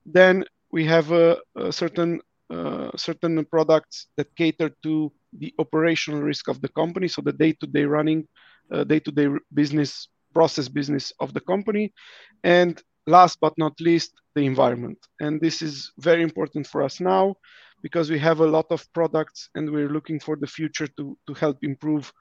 Then 0.05 0.45
we 0.71 0.85
have 0.85 1.11
a, 1.11 1.37
a 1.55 1.71
certain 1.71 2.21
uh, 2.49 2.91
certain 2.97 3.45
products 3.45 4.07
that 4.17 4.35
cater 4.35 4.69
to 4.83 5.09
the 5.39 5.53
operational 5.57 6.21
risk 6.21 6.49
of 6.49 6.59
the 6.61 6.67
company, 6.67 7.07
so 7.07 7.21
the 7.21 7.31
day-to-day 7.31 7.85
running, 7.85 8.27
uh, 8.73 8.83
day-to-day 8.83 9.29
business 9.53 10.09
process 10.33 10.67
business 10.67 11.13
of 11.21 11.33
the 11.33 11.39
company, 11.39 11.93
and 12.43 12.83
last 13.07 13.39
but 13.39 13.53
not 13.57 13.79
least, 13.79 14.13
the 14.35 14.45
environment. 14.45 14.97
And 15.19 15.41
this 15.41 15.61
is 15.61 15.91
very 15.97 16.23
important 16.23 16.67
for 16.67 16.83
us 16.83 16.99
now 16.99 17.35
because 17.81 18.09
we 18.09 18.19
have 18.19 18.39
a 18.39 18.47
lot 18.47 18.67
of 18.69 18.85
products 18.93 19.49
and 19.55 19.69
we're 19.69 19.89
looking 19.89 20.19
for 20.19 20.35
the 20.35 20.47
future 20.47 20.87
to, 20.97 21.17
to 21.27 21.33
help 21.33 21.57
improve 21.63 22.13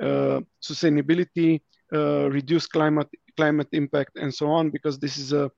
uh, 0.00 0.40
sustainability, 0.62 1.62
uh, 1.92 2.30
reduce 2.30 2.66
climate 2.66 3.08
climate 3.36 3.68
impact, 3.72 4.16
and 4.16 4.34
so 4.34 4.48
on, 4.48 4.70
because 4.70 4.98
this 4.98 5.18
is 5.18 5.32
a, 5.32 5.50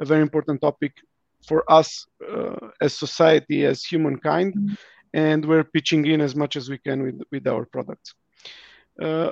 a 0.00 0.04
very 0.04 0.20
important 0.20 0.60
topic 0.60 0.92
for 1.46 1.64
us 1.70 2.06
uh, 2.28 2.68
as 2.80 2.92
society, 2.98 3.64
as 3.64 3.84
humankind, 3.84 4.54
mm-hmm. 4.54 4.74
and 5.14 5.44
we're 5.44 5.64
pitching 5.64 6.06
in 6.06 6.20
as 6.20 6.34
much 6.34 6.56
as 6.56 6.68
we 6.68 6.78
can 6.78 7.02
with, 7.02 7.22
with 7.30 7.46
our 7.46 7.64
products. 7.64 8.14
Uh, 9.00 9.30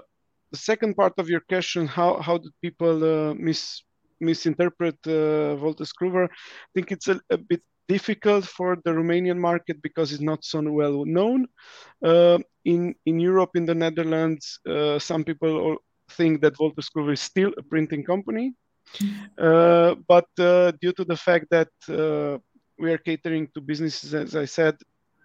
the 0.53 0.59
second 0.59 0.95
part 0.95 1.13
of 1.19 1.29
your 1.29 1.41
question, 1.41 1.87
how, 1.87 2.21
how 2.21 2.39
did 2.39 2.53
people 2.63 3.05
uh, 3.05 3.35
mis, 3.35 3.83
misinterpret 4.21 4.97
uh, 5.07 5.57
Kluwer? 6.01 6.29
I 6.29 6.71
think 6.75 6.93
it's 6.93 7.09
a, 7.09 7.21
a, 7.31 7.37
bit 7.37 7.63
difficult 7.89 8.45
for 8.45 8.77
the 8.85 8.91
Romanian 8.91 9.39
market 9.39 9.81
because 9.83 10.13
it's 10.13 10.23
not 10.23 10.45
so 10.45 10.61
well 10.63 11.05
known. 11.05 11.47
Uh, 12.05 12.39
in 12.65 12.95
in 13.07 13.19
Europe, 13.19 13.53
in 13.57 13.65
the 13.65 13.75
Netherlands, 13.75 14.61
uh, 14.69 14.99
some 14.99 15.25
people 15.25 15.77
think 16.11 16.41
that 16.43 16.59
Wolters 16.59 16.91
Kluwer 16.95 17.13
is 17.13 17.21
still 17.21 17.53
a 17.57 17.63
printing 17.63 18.05
company, 18.05 18.55
uh, 19.39 19.95
but 20.07 20.29
uh, 20.39 20.73
due 20.81 20.93
to 20.93 21.05
the 21.05 21.17
fact 21.17 21.47
that 21.51 21.73
uh, 21.89 22.39
we 22.79 22.93
are 22.93 22.99
catering 22.99 23.49
to 23.55 23.61
businesses, 23.61 24.15
as 24.15 24.37
I 24.37 24.45
said, 24.45 24.77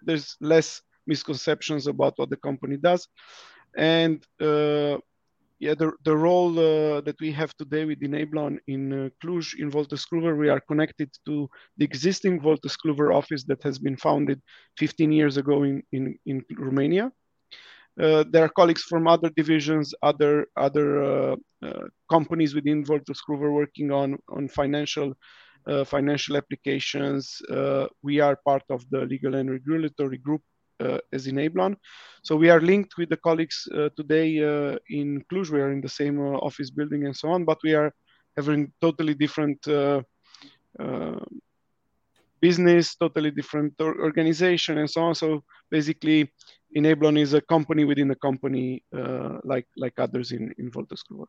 there's 0.02 0.36
less 0.40 0.82
misconceptions 1.06 1.86
about 1.86 2.14
what 2.16 2.30
the 2.30 2.36
company 2.36 2.76
does, 2.76 3.08
and 3.76 4.24
yeah, 5.64 5.74
the, 5.74 5.92
the 6.04 6.14
role 6.14 6.52
uh, 6.58 7.00
that 7.00 7.18
we 7.20 7.32
have 7.32 7.56
today 7.56 7.86
with 7.86 8.00
Enablon 8.00 8.58
in 8.66 8.82
uh, 8.92 9.08
Cluj, 9.22 9.58
in 9.58 9.70
Wolters 9.70 10.04
Kluwer, 10.06 10.36
we 10.38 10.50
are 10.50 10.60
connected 10.60 11.10
to 11.24 11.48
the 11.78 11.84
existing 11.86 12.40
Wolters 12.40 12.76
Kluwer 12.76 13.14
office 13.14 13.44
that 13.44 13.62
has 13.62 13.78
been 13.78 13.96
founded 13.96 14.42
15 14.76 15.10
years 15.10 15.38
ago 15.38 15.62
in, 15.62 15.82
in, 15.92 16.18
in 16.26 16.44
Romania. 16.58 17.10
Uh, 17.98 18.24
there 18.30 18.44
are 18.44 18.50
colleagues 18.50 18.82
from 18.82 19.08
other 19.08 19.30
divisions, 19.36 19.94
other 20.02 20.46
other 20.56 20.88
uh, 21.02 21.36
uh, 21.62 21.86
companies 22.10 22.54
within 22.54 22.84
Wolters 22.84 23.20
Kluwer 23.26 23.50
working 23.62 23.90
on 23.90 24.18
on 24.28 24.48
financial 24.48 25.14
uh, 25.66 25.84
financial 25.84 26.36
applications. 26.36 27.40
We 28.02 28.20
are 28.20 28.36
part 28.44 28.64
of 28.68 28.84
the 28.90 29.02
legal 29.12 29.34
and 29.36 29.48
regulatory 29.50 30.18
group 30.18 30.42
uh, 30.80 30.98
as 31.12 31.26
Enablon. 31.26 31.76
So 32.22 32.36
we 32.36 32.50
are 32.50 32.60
linked 32.60 32.96
with 32.96 33.08
the 33.08 33.16
colleagues 33.16 33.68
uh, 33.74 33.90
today 33.96 34.42
uh, 34.42 34.76
in 34.88 35.24
Cluj. 35.30 35.50
We 35.50 35.60
are 35.60 35.72
in 35.72 35.80
the 35.80 35.88
same 35.88 36.20
uh, 36.20 36.38
office 36.38 36.70
building 36.70 37.06
and 37.06 37.16
so 37.16 37.28
on, 37.28 37.44
but 37.44 37.58
we 37.62 37.74
are 37.74 37.92
having 38.36 38.72
totally 38.80 39.14
different 39.14 39.66
business, 42.40 42.96
totally 42.96 43.30
different 43.30 43.72
organization, 43.80 44.78
and 44.78 44.90
so 44.90 45.02
on. 45.02 45.14
So 45.14 45.44
basically, 45.70 46.32
Enablon 46.76 47.18
is 47.18 47.32
a 47.34 47.40
company 47.40 47.84
within 47.84 48.10
a 48.10 48.16
company, 48.16 48.82
uh, 48.92 49.38
like 49.44 49.66
like 49.76 49.94
others 49.98 50.32
in 50.32 50.52
in 50.58 50.70
Wolters 50.70 51.02
Kluwer. 51.06 51.28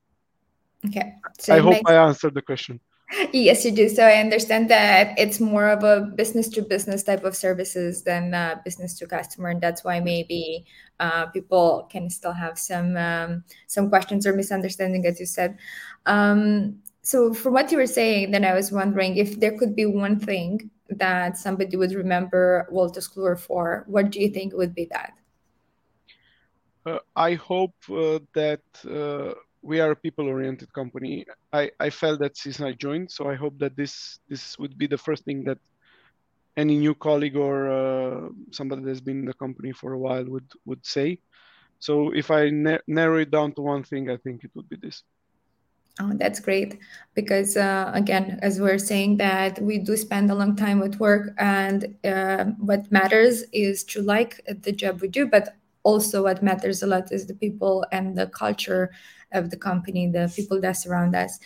Okay. 0.87 1.13
So 1.39 1.55
I 1.55 1.59
hope 1.59 1.73
makes... 1.73 1.91
I 1.91 1.95
answered 2.07 2.33
the 2.33 2.41
question. 2.41 2.79
Yes, 3.33 3.65
you 3.65 3.71
do. 3.71 3.89
So 3.89 4.03
I 4.03 4.15
understand 4.19 4.69
that 4.69 5.17
it's 5.17 5.39
more 5.39 5.69
of 5.69 5.83
a 5.83 6.01
business 6.01 6.49
to 6.49 6.61
business 6.61 7.03
type 7.03 7.23
of 7.23 7.35
services 7.35 8.03
than 8.03 8.33
uh, 8.33 8.55
business 8.63 8.97
to 8.99 9.07
customer, 9.07 9.49
and 9.49 9.61
that's 9.61 9.83
why 9.83 9.99
maybe 9.99 10.65
uh, 10.99 11.27
people 11.27 11.87
can 11.91 12.09
still 12.09 12.33
have 12.33 12.57
some 12.57 12.97
um, 12.97 13.43
some 13.67 13.89
questions 13.89 14.27
or 14.27 14.33
misunderstanding, 14.33 15.05
as 15.05 15.19
you 15.19 15.25
said. 15.25 15.57
Um, 16.05 16.79
so 17.01 17.33
from 17.33 17.53
what 17.53 17.71
you 17.71 17.77
were 17.77 17.87
saying, 17.87 18.31
then 18.31 18.43
I 18.45 18.53
was 18.53 18.71
wondering 18.71 19.17
if 19.17 19.39
there 19.39 19.57
could 19.57 19.75
be 19.75 19.85
one 19.85 20.19
thing 20.19 20.71
that 20.89 21.37
somebody 21.37 21.77
would 21.77 21.93
remember 21.93 22.67
Wolters 22.71 23.11
Kluwer 23.11 23.37
for. 23.39 23.85
What 23.87 24.09
do 24.09 24.19
you 24.19 24.29
think 24.29 24.53
would 24.53 24.75
be 24.75 24.87
that? 24.91 25.13
Uh, 26.85 26.99
I 27.15 27.33
hope 27.33 27.75
uh, 27.89 28.19
that 28.33 28.61
uh, 28.85 29.33
we 29.65 29.79
are 29.79 29.91
a 29.91 29.95
people-oriented 29.95 30.71
company. 30.73 31.25
I, 31.51 31.71
I 31.79 31.89
felt 31.89 32.19
that 32.19 32.37
since 32.37 32.61
I 32.61 32.73
joined, 32.73 33.11
so 33.11 33.27
I 33.29 33.35
hope 33.35 33.57
that 33.59 33.75
this 33.75 34.19
this 34.29 34.57
would 34.59 34.77
be 34.77 34.87
the 34.87 34.97
first 34.97 35.25
thing 35.25 35.43
that 35.45 35.57
any 36.55 36.77
new 36.77 36.93
colleague 36.93 37.35
or 37.35 37.55
uh, 37.71 38.29
somebody 38.51 38.83
that's 38.83 39.01
been 39.01 39.19
in 39.19 39.25
the 39.25 39.33
company 39.33 39.73
for 39.73 39.93
a 39.93 39.99
while 39.99 40.25
would 40.25 40.49
would 40.65 40.85
say. 40.85 41.19
So 41.79 42.11
if 42.13 42.29
I 42.31 42.49
na- 42.49 42.85
narrow 42.87 43.17
it 43.17 43.31
down 43.31 43.53
to 43.53 43.61
one 43.61 43.83
thing, 43.83 44.09
I 44.09 44.17
think 44.17 44.43
it 44.43 44.51
would 44.55 44.69
be 44.69 44.77
this. 44.77 45.03
Oh, 45.99 46.11
that's 46.13 46.41
great 46.41 46.77
because 47.13 47.55
uh, 47.57 47.89
again, 47.93 48.37
as 48.41 48.59
we're 48.59 48.77
saying 48.77 49.17
that 49.17 49.61
we 49.61 49.79
do 49.79 49.95
spend 49.97 50.29
a 50.29 50.35
long 50.35 50.55
time 50.55 50.83
at 50.83 50.99
work, 50.99 51.33
and 51.39 51.95
uh, 52.03 52.45
what 52.59 52.91
matters 52.91 53.43
is 53.51 53.83
to 53.85 54.01
like 54.01 54.41
the 54.63 54.71
job 54.71 55.01
we 55.01 55.07
do, 55.07 55.25
but 55.25 55.55
also 55.83 56.23
what 56.23 56.43
matters 56.43 56.83
a 56.83 56.87
lot 56.87 57.11
is 57.11 57.25
the 57.25 57.33
people 57.33 57.85
and 57.91 58.17
the 58.17 58.27
culture 58.27 58.91
of 59.31 59.49
the 59.49 59.57
company, 59.57 60.07
the 60.07 60.31
people 60.35 60.59
that 60.61 60.73
surround 60.73 61.15
us. 61.15 61.39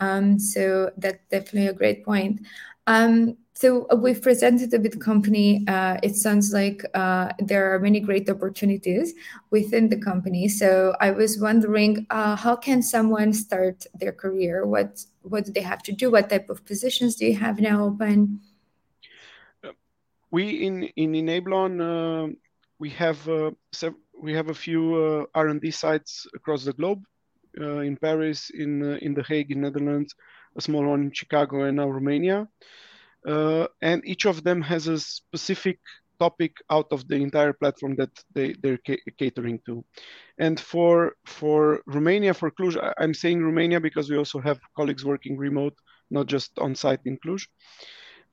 Um, 0.00 0.38
so 0.38 0.90
that's 0.96 1.24
definitely 1.30 1.68
a 1.68 1.72
great 1.72 2.04
point. 2.04 2.40
Um, 2.86 3.36
so 3.54 3.86
uh, 3.92 3.96
we've 3.96 4.20
presented 4.20 4.74
a 4.74 4.78
bit 4.78 4.92
the 4.92 4.98
company. 4.98 5.64
Uh, 5.68 5.98
it 6.02 6.16
sounds 6.16 6.52
like 6.52 6.84
uh, 6.94 7.32
there 7.38 7.72
are 7.72 7.78
many 7.78 8.00
great 8.00 8.28
opportunities 8.28 9.14
within 9.50 9.88
the 9.88 9.98
company. 9.98 10.48
So 10.48 10.94
I 11.00 11.12
was 11.12 11.38
wondering, 11.38 12.06
uh, 12.10 12.34
how 12.34 12.56
can 12.56 12.82
someone 12.82 13.32
start 13.32 13.86
their 13.94 14.12
career? 14.12 14.66
What 14.66 15.04
what 15.22 15.44
do 15.44 15.52
they 15.52 15.60
have 15.60 15.82
to 15.84 15.92
do? 15.92 16.10
What 16.10 16.30
type 16.30 16.50
of 16.50 16.64
positions 16.64 17.14
do 17.14 17.26
you 17.26 17.36
have 17.36 17.60
now 17.60 17.84
open? 17.84 18.40
We 20.32 20.66
in 20.66 20.84
in 20.96 21.12
Enablon 21.12 21.72
uh, 21.80 22.34
we 22.80 22.90
have 22.90 23.28
uh, 23.28 23.52
we 24.20 24.32
have 24.32 24.48
a 24.48 24.54
few 24.54 25.28
R 25.34 25.46
and 25.48 25.60
D 25.60 25.70
sites 25.70 26.26
across 26.34 26.64
the 26.64 26.72
globe. 26.72 27.04
In 27.60 27.96
Paris, 27.96 28.50
in 28.50 28.82
in 29.06 29.14
The 29.14 29.22
Hague, 29.22 29.50
in 29.52 29.60
Netherlands, 29.62 30.14
a 30.56 30.60
small 30.60 30.84
one 30.86 31.02
in 31.02 31.12
Chicago, 31.12 31.64
and 31.64 31.76
now 31.76 31.88
Romania. 31.88 32.48
Uh, 33.26 33.66
and 33.82 34.02
each 34.06 34.26
of 34.26 34.42
them 34.44 34.60
has 34.62 34.88
a 34.88 34.98
specific 34.98 35.78
topic 36.18 36.56
out 36.70 36.86
of 36.92 37.06
the 37.08 37.16
entire 37.16 37.52
platform 37.52 37.96
that 37.96 38.10
they 38.34 38.54
they're 38.62 38.78
ca- 38.86 39.02
catering 39.18 39.60
to. 39.66 39.84
And 40.38 40.58
for 40.60 41.14
for 41.26 41.82
romania 41.86 42.34
for 42.34 42.50
cluj 42.50 42.74
i'm 42.98 43.14
saying 43.14 43.42
romania 43.42 43.80
because 43.80 44.10
we 44.10 44.16
also 44.18 44.38
have 44.40 44.60
colleagues 44.76 45.04
working 45.04 45.36
remote 45.38 45.76
not 46.10 46.26
just 46.28 46.50
on 46.58 46.74
site 46.76 47.00
in 47.06 47.18
cluj. 47.24 47.42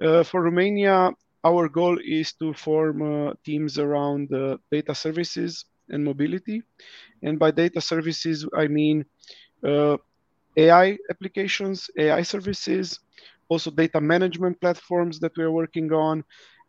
Uh, 0.02 0.24
for 0.24 0.42
romania 0.42 1.12
our 1.46 1.70
goal 1.70 1.98
is 2.04 2.34
to 2.34 2.54
form 2.54 3.02
uh, 3.02 3.34
teams 3.46 3.80
around 3.80 4.34
uh, 4.34 4.58
data 4.72 4.94
services 4.96 5.66
and 5.90 6.04
mobility 6.04 6.62
and 7.24 7.40
by 7.40 7.52
data 7.52 7.82
services 7.82 8.46
i 8.56 8.68
mean 8.68 9.06
uh, 9.66 9.98
ai 10.58 10.98
applications 11.10 11.90
ai 11.98 12.22
services 12.24 13.00
also 13.50 13.72
data 13.72 14.00
management 14.00 14.60
platforms 14.62 15.20
that 15.20 15.36
we're 15.38 15.52
working 15.52 15.92
on, 15.92 16.24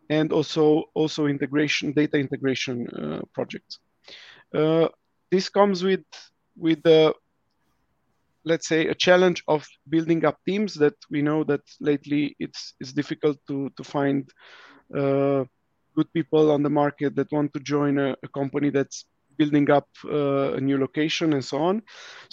and 0.09 0.33
also 0.33 0.85
also 0.95 1.27
integration 1.27 1.93
data 1.93 2.19
integration 2.19 2.87
uh, 2.89 3.21
projects. 3.35 3.79
Uh, 4.55 4.89
this 5.31 5.49
comes 5.49 5.85
with 5.85 6.05
with 6.57 6.83
the 6.83 7.15
let's 8.45 8.67
say 8.67 8.87
a 8.89 8.95
challenge 8.95 9.43
of 9.49 9.67
building 9.89 10.25
up 10.25 10.39
teams 10.49 10.75
that 10.75 10.95
we 11.11 11.23
know 11.23 11.45
that 11.45 11.61
lately 11.81 12.35
it's 12.39 12.75
it's 12.81 12.93
difficult 12.93 13.37
to 13.47 13.71
to 13.77 13.85
find 13.85 14.29
uh, 14.97 15.45
good 16.00 16.12
people 16.19 16.50
on 16.50 16.62
the 16.62 16.75
market 16.83 17.14
that 17.16 17.33
want 17.37 17.52
to 17.54 17.61
join 17.61 17.99
a, 17.99 18.11
a 18.26 18.28
company 18.40 18.71
that's 18.71 19.04
building 19.38 19.71
up 19.71 19.88
uh, 20.04 20.59
a 20.59 20.61
new 20.69 20.78
location 20.87 21.33
and 21.37 21.45
so 21.45 21.59
on 21.59 21.83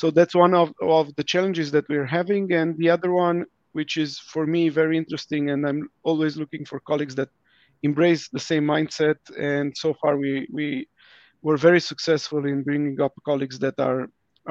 so 0.01 0.12
that's 0.17 0.36
one 0.36 0.53
of, 0.53 0.74
of 0.81 1.15
the 1.17 1.24
challenges 1.33 1.71
that 1.71 1.88
we're 1.89 2.12
having 2.19 2.51
and 2.59 2.77
the 2.77 2.89
other 2.89 3.12
one 3.27 3.45
which 3.77 3.95
is 3.95 4.17
for 4.17 4.47
me 4.47 4.69
very 4.69 4.97
interesting. 4.97 5.51
And 5.51 5.62
I'm 5.67 5.81
always 6.01 6.36
looking 6.36 6.65
for 6.65 6.79
colleagues 6.79 7.15
that 7.15 7.29
embrace 7.83 8.27
the 8.27 8.39
same 8.39 8.65
mindset. 8.65 9.19
And 9.38 9.67
so 9.83 9.93
far, 10.01 10.17
we 10.17 10.47
we 10.51 10.67
were 11.47 11.59
very 11.67 11.81
successful 11.91 12.41
in 12.51 12.63
bringing 12.63 13.00
up 13.05 13.13
colleagues 13.29 13.59
that 13.59 13.77
are 13.89 14.01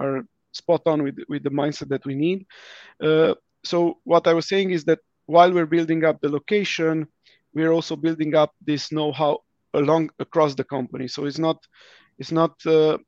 are 0.02 0.16
spot 0.60 0.82
on 0.86 1.02
with 1.06 1.18
with 1.32 1.42
the 1.42 1.54
mindset 1.62 1.88
that 1.94 2.06
we 2.06 2.14
need. 2.14 2.46
Uh, 3.06 3.34
so 3.64 3.98
what 4.12 4.24
I 4.30 4.34
was 4.38 4.46
saying 4.52 4.70
is 4.70 4.84
that 4.84 5.00
while 5.34 5.52
we're 5.52 5.74
building 5.76 6.04
up 6.08 6.16
the 6.20 6.32
location, 6.38 7.08
we're 7.56 7.72
also 7.72 7.96
building 7.96 8.34
up 8.42 8.52
this 8.70 8.92
know-how 8.92 9.38
along 9.72 10.10
across 10.18 10.54
the 10.54 10.64
company. 10.76 11.08
So 11.08 11.24
it's 11.28 11.38
not 11.38 11.58
it's 12.20 12.32
not 12.40 12.54
uh, 12.66 12.98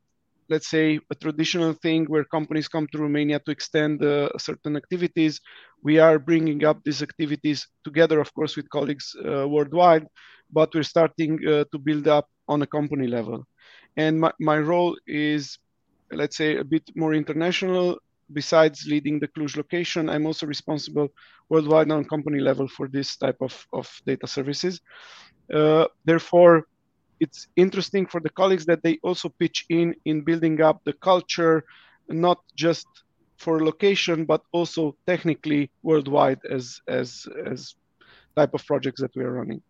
let's 0.49 0.69
say 0.75 0.99
a 1.13 1.15
traditional 1.15 1.73
thing 1.73 2.05
where 2.05 2.25
companies 2.37 2.67
come 2.67 2.87
to 2.91 2.97
Romania 2.97 3.39
to 3.45 3.51
extend 3.51 4.03
uh, 4.03 4.29
certain 4.37 4.75
activities. 4.75 5.39
We 5.83 5.99
are 5.99 6.17
bringing 6.17 6.65
up 6.65 6.77
these 6.83 7.01
activities 7.03 7.67
together, 7.83 8.19
of 8.19 8.33
course, 8.33 8.57
with 8.57 8.69
colleagues 8.69 9.15
uh, 9.15 9.47
worldwide, 9.47 10.07
but 10.51 10.73
we're 10.73 10.91
starting 10.95 11.33
uh, 11.47 11.65
to 11.71 11.77
build 11.77 12.07
up 12.07 12.27
on 12.47 12.63
a 12.63 12.67
company 12.77 13.07
level. 13.07 13.45
And 13.95 14.19
my, 14.19 14.31
my 14.39 14.57
role 14.57 14.97
is, 15.05 15.59
let's 16.11 16.37
say, 16.37 16.57
a 16.57 16.63
bit 16.63 16.83
more 16.95 17.13
international. 17.13 17.99
Besides 18.31 18.85
leading 18.87 19.19
the 19.19 19.27
Cluj 19.27 19.57
location, 19.57 20.09
I'm 20.09 20.25
also 20.25 20.45
responsible 20.45 21.09
worldwide 21.49 21.91
on 21.91 22.05
company 22.05 22.39
level 22.39 22.67
for 22.67 22.87
this 22.87 23.17
type 23.17 23.37
of, 23.41 23.67
of 23.73 23.89
data 24.05 24.27
services. 24.27 24.81
Uh, 25.53 25.85
therefore, 26.05 26.67
it's 27.19 27.47
interesting 27.55 28.05
for 28.05 28.21
the 28.21 28.29
colleagues 28.29 28.65
that 28.65 28.83
they 28.83 28.99
also 29.03 29.29
pitch 29.29 29.65
in 29.69 29.95
in 30.05 30.21
building 30.21 30.61
up 30.61 30.81
the 30.85 30.93
culture, 30.93 31.63
not 32.07 32.39
just 32.55 32.87
for 33.37 33.63
location, 33.63 34.25
but 34.25 34.41
also 34.51 34.95
technically 35.07 35.71
worldwide 35.83 36.39
as 36.49 36.79
as 36.87 37.27
as 37.45 37.75
type 38.35 38.53
of 38.53 38.65
projects 38.65 39.01
that 39.01 39.15
we 39.15 39.23
are 39.23 39.33
running. 39.33 39.61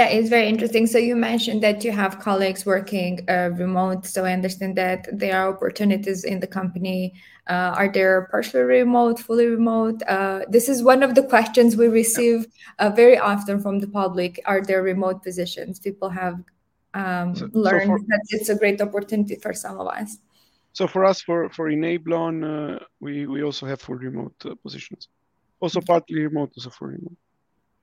That 0.00 0.12
is 0.12 0.30
very 0.30 0.48
interesting. 0.48 0.86
So 0.86 0.96
you 0.96 1.14
mentioned 1.14 1.62
that 1.62 1.84
you 1.84 1.92
have 1.92 2.20
colleagues 2.20 2.64
working 2.64 3.20
uh, 3.28 3.50
remote. 3.52 4.06
So 4.06 4.24
I 4.24 4.32
understand 4.32 4.74
that 4.78 5.06
there 5.12 5.36
are 5.36 5.52
opportunities 5.54 6.24
in 6.24 6.40
the 6.40 6.46
company. 6.46 7.12
Uh, 7.46 7.74
are 7.76 7.92
there 7.92 8.26
partially 8.30 8.62
remote, 8.62 9.18
fully 9.18 9.44
remote? 9.44 10.00
Uh, 10.08 10.40
this 10.48 10.70
is 10.70 10.82
one 10.82 11.02
of 11.02 11.14
the 11.16 11.24
questions 11.24 11.76
we 11.76 11.88
receive 11.88 12.46
uh, 12.78 12.88
very 12.88 13.18
often 13.18 13.60
from 13.60 13.78
the 13.78 13.88
public. 13.88 14.40
Are 14.46 14.62
there 14.62 14.82
remote 14.82 15.22
positions? 15.22 15.78
People 15.78 16.08
have 16.08 16.36
um, 16.94 17.36
so, 17.36 17.50
learned 17.52 17.90
so 17.90 17.98
for, 17.98 18.06
that 18.08 18.22
it's 18.30 18.48
a 18.48 18.54
great 18.54 18.80
opportunity 18.80 19.36
for 19.36 19.52
some 19.52 19.78
of 19.78 19.86
us. 19.86 20.16
So 20.72 20.86
for 20.86 21.04
us, 21.04 21.20
for 21.20 21.50
for 21.50 21.68
Enablon, 21.68 22.34
uh, 22.40 22.78
we 23.00 23.26
we 23.26 23.42
also 23.42 23.66
have 23.66 23.82
full 23.82 23.96
remote 23.96 24.36
uh, 24.46 24.54
positions. 24.62 25.08
Also 25.60 25.82
partly 25.82 26.22
remote, 26.22 26.52
also 26.56 26.70
full 26.70 26.88
remote. 26.88 27.18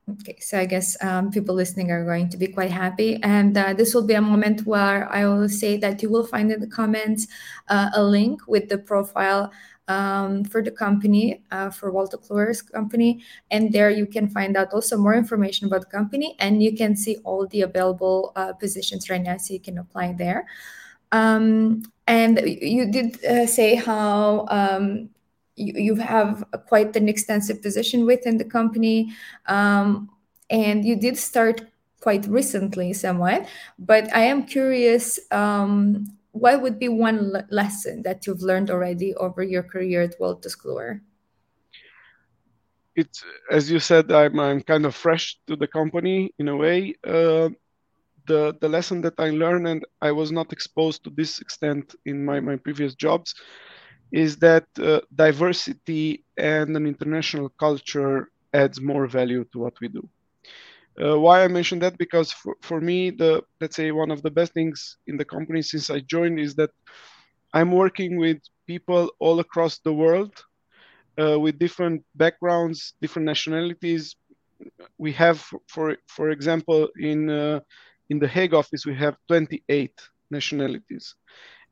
Okay, 0.09 0.37
so 0.39 0.57
I 0.57 0.65
guess 0.65 0.95
um, 1.03 1.31
people 1.31 1.53
listening 1.53 1.91
are 1.91 2.05
going 2.05 2.29
to 2.29 2.37
be 2.37 2.47
quite 2.47 2.71
happy. 2.71 3.19
And 3.23 3.57
uh, 3.57 3.73
this 3.73 3.93
will 3.93 4.07
be 4.07 4.13
a 4.13 4.21
moment 4.21 4.65
where 4.65 5.11
I 5.11 5.25
will 5.25 5.49
say 5.49 5.75
that 5.77 6.01
you 6.01 6.09
will 6.09 6.25
find 6.25 6.49
in 6.49 6.61
the 6.61 6.67
comments 6.67 7.27
uh, 7.67 7.89
a 7.93 8.01
link 8.01 8.47
with 8.47 8.69
the 8.69 8.77
profile 8.77 9.51
um, 9.89 10.45
for 10.45 10.63
the 10.63 10.71
company, 10.71 11.43
uh, 11.51 11.71
for 11.71 11.91
Wolters 11.91 12.25
Kluwer's 12.25 12.61
company. 12.61 13.21
And 13.51 13.73
there 13.73 13.89
you 13.89 14.05
can 14.05 14.29
find 14.29 14.55
out 14.55 14.71
also 14.71 14.95
more 14.97 15.13
information 15.13 15.67
about 15.67 15.81
the 15.81 15.97
company 15.97 16.37
and 16.39 16.63
you 16.63 16.73
can 16.73 16.95
see 16.95 17.17
all 17.25 17.45
the 17.47 17.63
available 17.63 18.31
uh, 18.37 18.53
positions 18.53 19.09
right 19.09 19.21
now, 19.21 19.35
so 19.35 19.53
you 19.53 19.59
can 19.59 19.77
apply 19.77 20.13
there. 20.13 20.47
Um, 21.11 21.83
and 22.07 22.39
you 22.45 22.89
did 22.89 23.23
uh, 23.25 23.45
say 23.45 23.75
how 23.75 24.45
um, 24.49 25.09
you, 25.57 25.73
you 25.75 25.95
have 25.95 26.45
quite 26.67 26.95
an 26.95 27.09
extensive 27.09 27.61
position 27.61 28.05
within 28.05 28.37
the 28.37 28.45
company. 28.45 29.11
Um, 29.47 30.09
and 30.49 30.85
you 30.85 30.95
did 30.95 31.17
start 31.17 31.61
quite 31.99 32.25
recently, 32.27 32.93
somewhat. 32.93 33.47
But 33.77 34.13
I 34.15 34.21
am 34.21 34.45
curious 34.45 35.19
um, 35.31 36.05
what 36.31 36.61
would 36.61 36.79
be 36.79 36.87
one 36.87 37.31
le- 37.31 37.47
lesson 37.49 38.03
that 38.03 38.25
you've 38.25 38.41
learned 38.41 38.69
already 38.69 39.13
over 39.15 39.43
your 39.43 39.63
career 39.63 40.03
at 40.03 40.19
Wolters 40.19 40.55
Kluwer? 40.55 41.01
It's 42.95 43.23
as 43.51 43.69
you 43.69 43.79
said, 43.79 44.11
I'm 44.11 44.39
I'm 44.39 44.61
kind 44.61 44.85
of 44.85 44.95
fresh 44.95 45.37
to 45.47 45.55
the 45.55 45.67
company 45.67 46.33
in 46.39 46.47
a 46.47 46.55
way. 46.55 46.95
Uh, 47.03 47.49
the 48.25 48.55
the 48.59 48.69
lesson 48.69 49.01
that 49.01 49.13
I 49.19 49.29
learned 49.29 49.67
and 49.67 49.85
I 50.01 50.11
was 50.11 50.31
not 50.31 50.51
exposed 50.51 51.03
to 51.03 51.11
this 51.11 51.39
extent 51.39 51.95
in 52.05 52.25
my 52.25 52.39
my 52.39 52.55
previous 52.55 52.95
jobs 52.95 53.35
is 54.11 54.37
that 54.37 54.65
uh, 54.81 55.01
diversity 55.13 56.23
and 56.37 56.75
an 56.75 56.85
international 56.87 57.49
culture 57.59 58.29
adds 58.53 58.79
more 58.81 59.07
value 59.07 59.43
to 59.51 59.59
what 59.59 59.73
we 59.81 59.87
do. 59.87 60.07
Uh, 61.01 61.17
why 61.19 61.43
I 61.43 61.47
mention 61.47 61.79
that 61.79 61.97
because 61.97 62.31
for, 62.31 62.55
for 62.61 62.79
me 62.81 63.11
the 63.11 63.41
let's 63.61 63.75
say 63.75 63.91
one 63.91 64.11
of 64.11 64.21
the 64.23 64.31
best 64.31 64.53
things 64.53 64.97
in 65.07 65.17
the 65.17 65.25
company 65.25 65.61
since 65.61 65.89
I 65.89 65.99
joined 65.99 66.39
is 66.39 66.55
that 66.55 66.71
I'm 67.53 67.71
working 67.71 68.17
with 68.17 68.37
people 68.67 69.11
all 69.19 69.39
across 69.39 69.79
the 69.79 69.93
world 69.93 70.33
uh, 71.21 71.39
with 71.39 71.59
different 71.59 72.03
backgrounds, 72.15 72.93
different 73.01 73.25
nationalities. 73.25 74.15
We 74.97 75.11
have, 75.13 75.39
for 75.67 75.97
for 76.07 76.29
example, 76.31 76.89
in 76.99 77.29
uh, 77.29 77.59
in 78.09 78.19
the 78.19 78.27
Hague 78.27 78.53
office, 78.53 78.85
we 78.85 78.95
have 78.95 79.15
28 79.27 79.99
nationalities, 80.31 81.15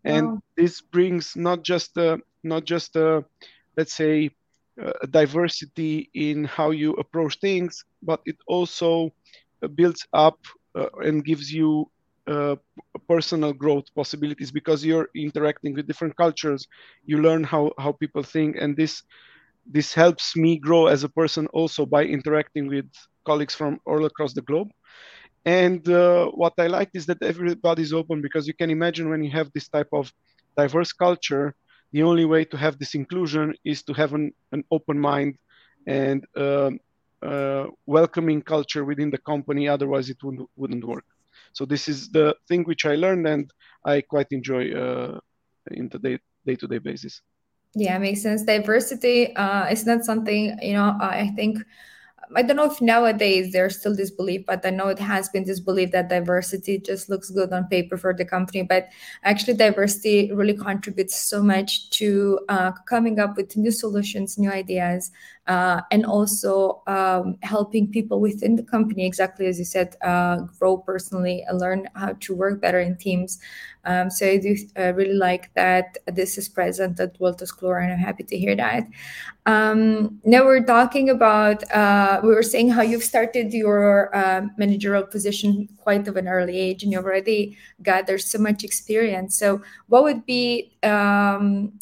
and 0.05 0.33
wow. 0.33 0.43
this 0.57 0.81
brings 0.81 1.35
not 1.35 1.63
just 1.63 1.97
a, 1.97 2.19
not 2.43 2.65
just 2.65 2.95
a, 2.95 3.23
let's 3.77 3.93
say 3.93 4.31
a 4.79 5.07
diversity 5.07 6.09
in 6.13 6.45
how 6.45 6.71
you 6.71 6.93
approach 6.93 7.39
things, 7.39 7.83
but 8.03 8.21
it 8.25 8.37
also 8.47 9.11
builds 9.75 10.05
up 10.13 10.39
uh, 10.77 10.87
and 11.01 11.25
gives 11.25 11.51
you 11.51 11.85
uh, 12.27 12.55
personal 13.07 13.53
growth 13.53 13.85
possibilities 13.95 14.51
because 14.51 14.85
you're 14.85 15.09
interacting 15.15 15.73
with 15.73 15.87
different 15.87 16.15
cultures. 16.17 16.67
You 17.05 17.21
learn 17.21 17.43
how 17.43 17.71
how 17.79 17.93
people 17.93 18.23
think, 18.23 18.57
and 18.59 18.75
this 18.77 19.03
this 19.65 19.93
helps 19.93 20.35
me 20.35 20.57
grow 20.57 20.87
as 20.87 21.03
a 21.03 21.09
person 21.09 21.47
also 21.47 21.85
by 21.85 22.03
interacting 22.05 22.67
with 22.67 22.85
colleagues 23.25 23.55
from 23.55 23.79
all 23.85 24.05
across 24.05 24.33
the 24.33 24.41
globe. 24.41 24.69
And 25.45 25.87
uh, 25.87 26.27
what 26.31 26.53
I 26.57 26.67
like 26.67 26.89
is 26.93 27.05
that 27.05 27.21
everybody's 27.21 27.93
open 27.93 28.21
because 28.21 28.47
you 28.47 28.53
can 28.53 28.71
imagine 28.71 29.09
when 29.09 29.23
you 29.23 29.31
have 29.31 29.51
this 29.53 29.67
type 29.67 29.89
of 29.93 30.11
diverse 30.57 30.91
culture, 30.91 31.53
the 31.91 32.03
only 32.03 32.25
way 32.25 32.45
to 32.45 32.57
have 32.57 32.79
this 32.79 32.95
inclusion 32.95 33.53
is 33.63 33.83
to 33.83 33.93
have 33.93 34.13
an, 34.13 34.31
an 34.51 34.63
open 34.71 34.99
mind 34.99 35.37
and 35.87 36.25
uh, 36.35 36.71
uh, 37.21 37.65
welcoming 37.85 38.41
culture 38.41 38.83
within 38.83 39.11
the 39.11 39.19
company. 39.19 39.67
Otherwise, 39.67 40.09
it 40.09 40.17
wouldn't, 40.23 40.49
wouldn't 40.55 40.83
work. 40.83 41.05
So 41.53 41.65
this 41.65 41.87
is 41.87 42.09
the 42.09 42.35
thing 42.47 42.63
which 42.63 42.85
I 42.85 42.95
learned 42.95 43.27
and 43.27 43.51
I 43.85 44.01
quite 44.01 44.27
enjoy 44.31 44.71
uh, 44.73 45.19
in 45.71 45.89
the 45.89 45.99
day 45.99 46.19
day 46.45 46.55
to 46.55 46.67
day 46.67 46.79
basis. 46.79 47.21
Yeah, 47.75 47.97
makes 47.97 48.21
sense. 48.21 48.43
Diversity 48.43 49.35
uh, 49.35 49.67
is 49.67 49.85
not 49.85 50.05
something 50.05 50.57
you 50.61 50.73
know. 50.73 50.97
I 50.99 51.31
think 51.35 51.59
I 52.35 52.41
don't 52.41 52.55
know 52.55 52.71
if 52.71 52.81
nowadays 52.81 53.51
there's 53.51 53.79
still 53.79 53.95
this 53.95 54.09
belief, 54.09 54.45
but 54.45 54.65
I 54.65 54.69
know 54.69 54.87
it 54.87 54.99
has 54.99 55.29
been 55.29 55.43
this 55.43 55.59
belief 55.59 55.91
that 55.91 56.09
diversity 56.09 56.79
just 56.79 57.09
looks 57.09 57.29
good 57.29 57.51
on 57.53 57.67
paper 57.67 57.97
for 57.97 58.13
the 58.13 58.25
company. 58.25 58.63
But 58.63 58.89
actually, 59.23 59.53
diversity 59.57 60.31
really 60.33 60.55
contributes 60.55 61.15
so 61.15 61.43
much 61.43 61.89
to 61.91 62.39
uh, 62.49 62.71
coming 62.87 63.19
up 63.19 63.37
with 63.37 63.55
new 63.55 63.71
solutions, 63.71 64.37
new 64.37 64.49
ideas, 64.49 65.11
uh, 65.47 65.81
and 65.91 66.05
also 66.05 66.81
um, 66.87 67.37
helping 67.43 67.91
people 67.91 68.19
within 68.19 68.55
the 68.55 68.63
company, 68.63 69.05
exactly 69.05 69.45
as 69.45 69.59
you 69.59 69.65
said, 69.65 69.95
uh, 70.01 70.37
grow 70.59 70.77
personally 70.77 71.43
and 71.47 71.59
learn 71.59 71.87
how 71.95 72.13
to 72.19 72.35
work 72.35 72.61
better 72.61 72.79
in 72.79 72.97
teams. 72.97 73.39
Um, 73.85 74.09
so 74.09 74.25
I 74.25 74.37
do 74.37 74.55
uh, 74.79 74.93
really 74.93 75.13
like 75.13 75.53
that 75.53 75.97
this 76.07 76.39
is 76.39 76.49
present 76.49 76.99
at 76.99 77.19
Wolters 77.19 77.53
Kluwer, 77.55 77.83
and 77.83 77.93
I'm 77.93 77.99
happy 77.99 78.23
to 78.23 78.37
hear 78.37 78.55
that. 78.55 78.87
Um, 79.45 80.19
now 80.25 80.43
we're 80.43 80.63
talking 80.63 81.11
about, 81.11 81.63
uh, 81.71 82.19
we 82.23 82.29
were 82.29 82.41
saying 82.41 82.69
how 82.71 82.81
you've 82.81 83.03
started 83.03 83.53
your 83.53 84.15
uh, 84.15 84.47
managerial 84.57 85.03
position 85.03 85.69
quite 85.77 86.07
of 86.07 86.17
an 86.17 86.27
early 86.27 86.57
age 86.57 86.81
and 86.81 86.91
you 86.91 86.97
already 86.97 87.55
gathered 87.83 88.21
so 88.21 88.39
much 88.39 88.63
experience. 88.63 89.37
So 89.37 89.61
what 89.87 90.03
would 90.03 90.25
be 90.25 90.75
um, 90.81 91.73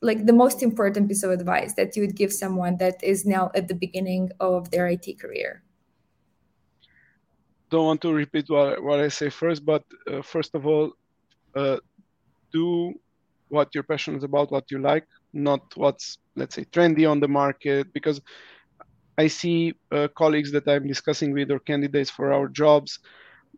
like 0.00 0.26
the 0.26 0.32
most 0.32 0.62
important 0.62 1.08
piece 1.08 1.22
of 1.22 1.30
advice 1.30 1.74
that 1.74 1.96
you 1.96 2.02
would 2.02 2.16
give 2.16 2.32
someone 2.32 2.76
that 2.78 3.02
is 3.02 3.24
now 3.24 3.50
at 3.54 3.68
the 3.68 3.74
beginning 3.74 4.30
of 4.40 4.70
their 4.70 4.86
IT 4.86 5.18
career? 5.18 5.62
Don't 7.70 7.84
want 7.84 8.00
to 8.02 8.12
repeat 8.12 8.48
what, 8.48 8.82
what 8.82 9.00
I 9.00 9.08
say 9.08 9.28
first, 9.28 9.64
but 9.64 9.84
uh, 10.10 10.22
first 10.22 10.54
of 10.54 10.66
all, 10.66 10.92
uh, 11.54 11.78
do 12.52 12.94
what 13.48 13.68
you're 13.74 13.84
passionate 13.84 14.24
about, 14.24 14.50
what 14.50 14.70
you 14.70 14.78
like, 14.78 15.06
not 15.32 15.60
what's 15.76 16.18
let's 16.36 16.54
say 16.54 16.64
trendy 16.64 17.10
on 17.10 17.20
the 17.20 17.28
market. 17.28 17.92
Because 17.92 18.20
I 19.18 19.26
see 19.26 19.74
uh, 19.90 20.08
colleagues 20.16 20.52
that 20.52 20.68
I'm 20.68 20.86
discussing 20.86 21.32
with 21.32 21.50
or 21.50 21.58
candidates 21.58 22.10
for 22.10 22.32
our 22.32 22.48
jobs 22.48 23.00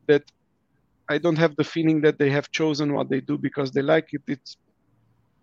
that 0.08 0.24
I 1.08 1.18
don't 1.18 1.38
have 1.38 1.56
the 1.56 1.64
feeling 1.64 2.00
that 2.02 2.18
they 2.18 2.30
have 2.30 2.50
chosen 2.50 2.94
what 2.94 3.10
they 3.10 3.20
do 3.20 3.36
because 3.36 3.70
they 3.72 3.82
like 3.82 4.08
it. 4.12 4.22
It's 4.26 4.56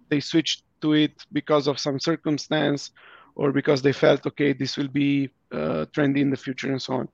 they 0.10 0.20
switched 0.20 0.64
to 0.82 0.94
it 0.94 1.14
because 1.32 1.68
of 1.68 1.80
some 1.80 2.00
circumstance 2.00 2.92
or 3.36 3.52
because 3.52 3.82
they 3.82 3.94
felt 3.94 4.26
okay 4.28 4.54
this 4.54 4.78
will 4.78 4.88
be 4.90 5.30
uh, 5.54 5.86
trendy 5.96 6.20
in 6.22 6.30
the 6.30 6.38
future 6.38 6.72
and 6.72 6.82
so 6.82 6.94
on. 6.94 7.08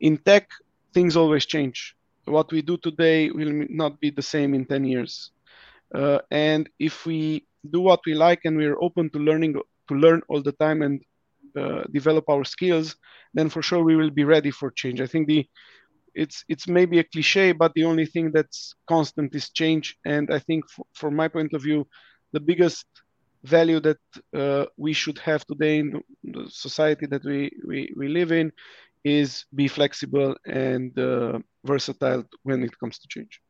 In 0.00 0.18
tech 0.18 0.48
things 0.94 1.16
always 1.16 1.46
change. 1.46 1.94
What 2.24 2.52
we 2.52 2.62
do 2.62 2.76
today 2.78 3.30
will 3.30 3.52
not 3.70 4.00
be 4.00 4.10
the 4.10 4.22
same 4.22 4.54
in 4.54 4.64
10 4.66 4.84
years. 4.84 5.30
Uh, 5.94 6.18
and 6.30 6.68
if 6.78 7.06
we 7.06 7.46
do 7.70 7.80
what 7.80 8.00
we 8.06 8.14
like 8.14 8.40
and 8.44 8.56
we're 8.56 8.80
open 8.82 9.10
to 9.10 9.18
learning 9.18 9.54
to 9.88 9.94
learn 9.94 10.22
all 10.28 10.42
the 10.42 10.52
time 10.52 10.82
and 10.82 11.00
uh, 11.58 11.82
develop 11.92 12.24
our 12.28 12.44
skills 12.44 12.96
then 13.34 13.48
for 13.48 13.62
sure 13.62 13.82
we 13.82 13.96
will 13.96 14.10
be 14.10 14.24
ready 14.24 14.50
for 14.50 14.70
change. 14.70 15.00
I 15.00 15.06
think 15.06 15.26
the 15.28 15.46
it's 16.14 16.44
it's 16.48 16.68
maybe 16.68 16.98
a 16.98 17.04
cliche 17.04 17.52
but 17.52 17.72
the 17.74 17.84
only 17.84 18.06
thing 18.06 18.30
that's 18.32 18.74
constant 18.88 19.34
is 19.34 19.50
change. 19.50 19.96
And 20.04 20.30
i 20.32 20.38
think 20.38 20.64
f- 20.70 20.86
from 20.94 21.14
my 21.16 21.28
point 21.28 21.52
of 21.54 21.62
view 21.62 21.86
the 22.32 22.40
biggest 22.40 22.86
value 23.44 23.80
that 23.80 23.98
uh, 24.34 24.66
we 24.76 24.92
should 24.92 25.18
have 25.18 25.44
today 25.46 25.78
in 25.78 26.02
the 26.24 26.44
society 26.48 27.06
that 27.06 27.24
we, 27.24 27.50
we, 27.66 27.92
we 27.96 28.08
live 28.08 28.32
in 28.32 28.52
is 29.04 29.46
be 29.54 29.66
flexible 29.66 30.36
and 30.46 30.98
uh, 30.98 31.38
versatile 31.64 32.24
when 32.42 32.62
it 32.62 32.78
comes 32.78 32.98
to 32.98 33.08
change. 33.08 33.40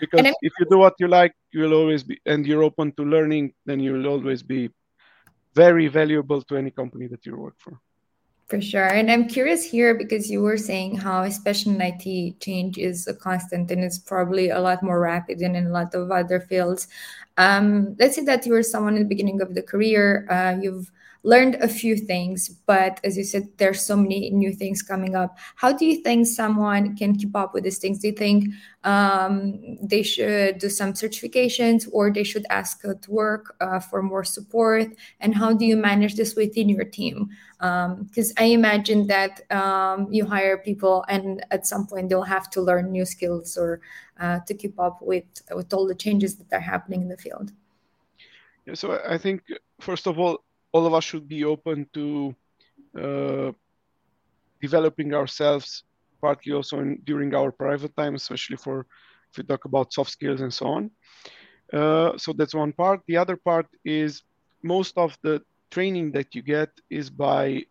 Because 0.00 0.26
if 0.42 0.52
you 0.58 0.66
do 0.70 0.78
what 0.78 0.94
you 0.98 1.08
like 1.08 1.34
you 1.52 1.60
will 1.60 1.74
always 1.74 2.02
be 2.02 2.18
and 2.26 2.46
you're 2.46 2.62
open 2.62 2.92
to 2.92 3.02
learning 3.02 3.52
then 3.66 3.80
you 3.80 3.92
will 3.92 4.06
always 4.06 4.42
be 4.42 4.70
very 5.54 5.88
valuable 5.88 6.42
to 6.42 6.56
any 6.56 6.70
company 6.70 7.06
that 7.06 7.24
you 7.24 7.36
work 7.36 7.54
for 7.58 7.78
for 8.50 8.60
sure. 8.60 8.88
And 8.88 9.10
I'm 9.10 9.28
curious 9.28 9.64
here 9.64 9.94
because 9.94 10.28
you 10.28 10.42
were 10.42 10.56
saying 10.56 10.96
how, 10.96 11.22
especially 11.22 11.76
in 11.76 11.80
IT, 11.80 12.40
change 12.40 12.78
is 12.78 13.06
a 13.06 13.14
constant 13.14 13.70
and 13.70 13.84
it's 13.84 13.98
probably 13.98 14.50
a 14.50 14.60
lot 14.60 14.82
more 14.82 14.98
rapid 14.98 15.38
than 15.38 15.54
in 15.54 15.68
a 15.68 15.70
lot 15.70 15.94
of 15.94 16.10
other 16.10 16.40
fields. 16.40 16.88
Um, 17.38 17.96
let's 18.00 18.16
say 18.16 18.24
that 18.24 18.44
you 18.44 18.52
were 18.52 18.64
someone 18.64 18.96
in 18.96 19.02
the 19.04 19.08
beginning 19.08 19.40
of 19.40 19.54
the 19.54 19.62
career, 19.62 20.26
uh, 20.28 20.60
you've 20.60 20.90
learned 21.22 21.56
a 21.56 21.68
few 21.68 21.96
things, 21.96 22.48
but 22.48 22.98
as 23.04 23.16
you 23.16 23.24
said, 23.24 23.48
there's 23.58 23.82
so 23.82 23.96
many 23.96 24.30
new 24.30 24.52
things 24.52 24.82
coming 24.82 25.14
up. 25.14 25.36
How 25.56 25.72
do 25.72 25.84
you 25.84 26.02
think 26.02 26.26
someone 26.26 26.96
can 26.96 27.14
keep 27.14 27.36
up 27.36 27.52
with 27.52 27.64
these 27.64 27.78
things? 27.78 27.98
Do 27.98 28.08
you 28.08 28.14
think 28.14 28.46
um, 28.84 29.76
they 29.82 30.02
should 30.02 30.58
do 30.58 30.70
some 30.70 30.94
certifications 30.94 31.86
or 31.92 32.10
they 32.10 32.24
should 32.24 32.46
ask 32.48 32.82
at 32.84 33.06
work 33.06 33.54
uh, 33.60 33.80
for 33.80 34.02
more 34.02 34.24
support? 34.24 34.88
And 35.20 35.34
how 35.34 35.52
do 35.52 35.66
you 35.66 35.76
manage 35.76 36.14
this 36.14 36.34
within 36.34 36.70
your 36.70 36.84
team? 36.84 37.28
Because 37.58 38.30
um, 38.30 38.34
I 38.38 38.44
imagine 38.44 39.06
that 39.08 39.42
um, 39.52 40.08
you 40.10 40.24
hire 40.24 40.56
people 40.56 41.04
and 41.08 41.44
at 41.50 41.66
some 41.66 41.86
point 41.86 42.08
they'll 42.08 42.22
have 42.22 42.48
to 42.50 42.62
learn 42.62 42.90
new 42.90 43.04
skills 43.04 43.58
or 43.58 43.82
uh, 44.18 44.40
to 44.46 44.54
keep 44.54 44.80
up 44.80 45.02
with, 45.02 45.24
with 45.54 45.72
all 45.74 45.86
the 45.86 45.94
changes 45.94 46.36
that 46.36 46.50
are 46.52 46.60
happening 46.60 47.02
in 47.02 47.08
the 47.08 47.18
field. 47.18 47.52
So 48.74 49.00
I 49.06 49.18
think, 49.18 49.42
first 49.80 50.06
of 50.06 50.18
all, 50.18 50.44
all 50.72 50.86
of 50.86 50.94
us 50.94 51.04
should 51.04 51.28
be 51.28 51.44
open 51.44 51.86
to 51.94 52.34
uh, 53.00 53.52
developing 54.60 55.14
ourselves 55.14 55.84
partly 56.20 56.52
also 56.52 56.80
in, 56.80 57.00
during 57.04 57.34
our 57.34 57.50
private 57.50 57.94
time 57.96 58.14
especially 58.14 58.56
for 58.56 58.86
if 59.30 59.38
we 59.38 59.44
talk 59.44 59.64
about 59.64 59.92
soft 59.92 60.10
skills 60.10 60.40
and 60.40 60.52
so 60.52 60.66
on. 60.66 60.90
Uh, 61.72 62.16
so 62.18 62.32
that's 62.32 62.54
one 62.54 62.72
part. 62.72 63.00
The 63.06 63.16
other 63.16 63.36
part 63.36 63.66
is 63.84 64.22
most 64.62 64.98
of 64.98 65.16
the 65.22 65.40
training 65.70 66.10
that 66.12 66.34
you 66.34 66.42
get 66.42 66.70
is 66.90 67.10
by 67.10 67.62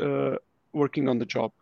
uh, 0.00 0.34
working 0.72 1.08
on 1.08 1.18
the 1.18 1.24
job. 1.26 1.52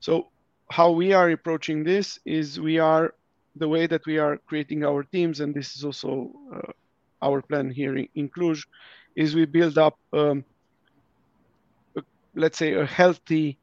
So 0.00 0.28
how 0.70 0.90
we 0.90 1.12
are 1.12 1.30
approaching 1.30 1.84
this 1.84 2.18
is 2.24 2.60
we 2.60 2.78
are 2.78 3.14
the 3.54 3.68
way 3.68 3.86
that 3.86 4.04
we 4.04 4.18
are 4.18 4.36
creating 4.46 4.84
our 4.84 5.04
teams, 5.04 5.40
and 5.40 5.54
this 5.54 5.76
is 5.76 5.84
also 5.84 6.32
uh, 6.52 6.72
our 7.22 7.40
plan 7.40 7.70
here 7.70 7.96
in, 7.96 8.08
in 8.14 8.28
Cluj, 8.28 8.66
is 9.16 9.34
we 9.34 9.46
build 9.46 9.78
up, 9.78 9.98
um, 10.12 10.44
let's 12.34 12.58
say, 12.58 12.74
a 12.74 12.86
healthy 12.86 13.58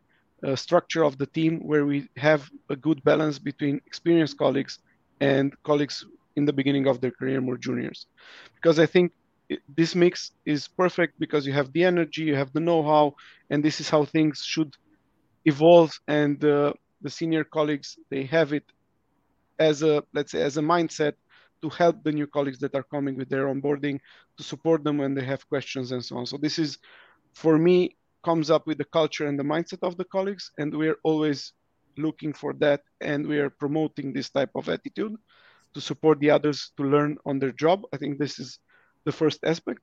uh, 0.45 0.55
structure 0.55 1.03
of 1.03 1.17
the 1.17 1.27
team 1.27 1.59
where 1.65 1.85
we 1.85 2.07
have 2.17 2.49
a 2.69 2.75
good 2.75 3.03
balance 3.03 3.39
between 3.39 3.79
experienced 3.85 4.37
colleagues 4.37 4.79
and 5.21 5.53
colleagues 5.63 6.05
in 6.35 6.45
the 6.45 6.53
beginning 6.53 6.87
of 6.87 7.01
their 7.01 7.11
career, 7.11 7.41
more 7.41 7.57
juniors. 7.57 8.07
Because 8.55 8.79
I 8.79 8.85
think 8.85 9.11
this 9.75 9.95
mix 9.95 10.31
is 10.45 10.67
perfect 10.67 11.19
because 11.19 11.45
you 11.45 11.53
have 11.53 11.71
the 11.73 11.83
energy, 11.83 12.23
you 12.23 12.35
have 12.35 12.51
the 12.53 12.59
know-how, 12.59 13.13
and 13.49 13.63
this 13.63 13.79
is 13.79 13.89
how 13.89 14.05
things 14.05 14.41
should 14.45 14.73
evolve. 15.45 15.91
And 16.07 16.43
uh, 16.43 16.73
the 17.01 17.09
senior 17.09 17.43
colleagues 17.43 17.97
they 18.09 18.23
have 18.25 18.53
it 18.53 18.63
as 19.59 19.83
a 19.83 20.03
let's 20.13 20.31
say 20.31 20.41
as 20.41 20.57
a 20.57 20.61
mindset 20.61 21.13
to 21.63 21.69
help 21.69 22.03
the 22.03 22.11
new 22.11 22.27
colleagues 22.27 22.59
that 22.59 22.75
are 22.75 22.83
coming 22.83 23.15
with 23.15 23.29
their 23.29 23.47
onboarding 23.47 23.99
to 24.37 24.43
support 24.43 24.83
them 24.83 24.97
when 24.97 25.15
they 25.15 25.23
have 25.23 25.47
questions 25.47 25.93
and 25.93 26.03
so 26.03 26.17
on. 26.17 26.25
So 26.25 26.37
this 26.37 26.59
is 26.59 26.77
for 27.33 27.57
me 27.57 27.95
comes 28.23 28.51
up 28.51 28.67
with 28.67 28.77
the 28.77 28.85
culture 28.99 29.27
and 29.27 29.39
the 29.39 29.43
mindset 29.43 29.81
of 29.81 29.97
the 29.97 30.05
colleagues 30.05 30.51
and 30.57 30.75
we're 30.75 30.99
always 31.03 31.53
looking 31.97 32.33
for 32.33 32.53
that 32.53 32.81
and 33.01 33.25
we 33.25 33.39
are 33.39 33.49
promoting 33.49 34.11
this 34.11 34.29
type 34.29 34.51
of 34.55 34.69
attitude 34.69 35.15
to 35.73 35.81
support 35.81 36.19
the 36.19 36.29
others 36.29 36.71
to 36.77 36.83
learn 36.83 37.17
on 37.25 37.39
their 37.39 37.51
job. 37.51 37.83
I 37.93 37.97
think 37.97 38.19
this 38.19 38.39
is 38.39 38.59
the 39.05 39.11
first 39.11 39.39
aspect. 39.43 39.79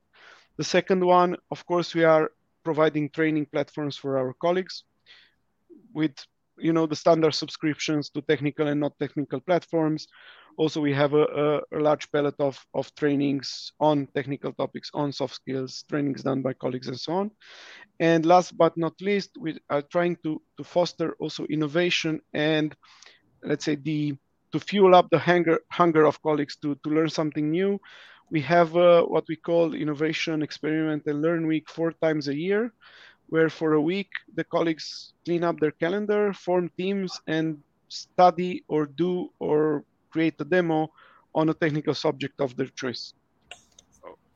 The 0.57 0.63
second 0.63 1.03
one 1.03 1.35
of 1.49 1.65
course 1.65 1.95
we 1.95 2.03
are 2.03 2.31
providing 2.63 3.09
training 3.09 3.47
platforms 3.47 3.97
for 3.97 4.17
our 4.19 4.33
colleagues 4.33 4.83
with 5.93 6.15
you 6.57 6.73
know 6.73 6.85
the 6.85 6.95
standard 6.95 7.33
subscriptions 7.33 8.09
to 8.09 8.21
technical 8.21 8.67
and 8.67 8.79
not 8.79 8.97
technical 8.99 9.39
platforms. 9.39 10.07
Also 10.57 10.81
we 10.81 10.93
have 10.93 11.13
a, 11.13 11.61
a, 11.71 11.79
large 11.79 12.11
palette 12.11 12.39
of, 12.39 12.59
of 12.73 12.93
trainings 12.95 13.71
on 13.79 14.07
technical 14.13 14.51
topics 14.51 14.91
on 14.93 15.11
soft 15.13 15.35
skills 15.35 15.85
trainings 15.89 16.23
done 16.23 16.41
by 16.41 16.53
colleagues 16.53 16.87
and 16.87 16.99
so 16.99 17.13
on. 17.13 17.31
And 17.99 18.25
last 18.25 18.57
but 18.57 18.75
not 18.77 18.93
least 19.01 19.31
we 19.39 19.57
are 19.69 19.81
trying 19.81 20.17
to 20.23 20.41
to 20.57 20.63
foster 20.63 21.15
also 21.19 21.45
innovation 21.45 22.21
and 22.33 22.75
let's 23.43 23.65
say 23.65 23.75
the 23.75 24.15
to 24.51 24.59
fuel 24.59 24.93
up 24.93 25.09
the 25.09 25.19
hunger 25.19 25.59
hunger 25.71 26.05
of 26.05 26.21
colleagues 26.21 26.57
to 26.57 26.75
to 26.83 26.89
learn 26.89 27.09
something 27.09 27.49
new. 27.49 27.79
We 28.29 28.41
have 28.41 28.75
uh, 28.77 29.03
what 29.03 29.25
we 29.27 29.35
call 29.35 29.73
innovation 29.73 30.41
experiment 30.41 31.03
and 31.05 31.21
learn 31.21 31.47
week 31.47 31.69
four 31.69 31.91
times 31.91 32.27
a 32.27 32.35
year 32.35 32.73
where 33.31 33.49
for 33.49 33.73
a 33.73 33.81
week 33.81 34.11
the 34.35 34.43
colleagues 34.43 35.13
clean 35.25 35.43
up 35.43 35.57
their 35.59 35.71
calendar, 35.71 36.33
form 36.33 36.69
teams, 36.77 37.19
and 37.27 37.57
study 37.87 38.63
or 38.67 38.85
do 38.85 39.31
or 39.39 39.83
create 40.11 40.35
a 40.39 40.45
demo 40.45 40.91
on 41.33 41.49
a 41.49 41.53
technical 41.53 41.95
subject 41.95 42.39
of 42.41 42.55
their 42.57 42.71
choice. 42.81 43.13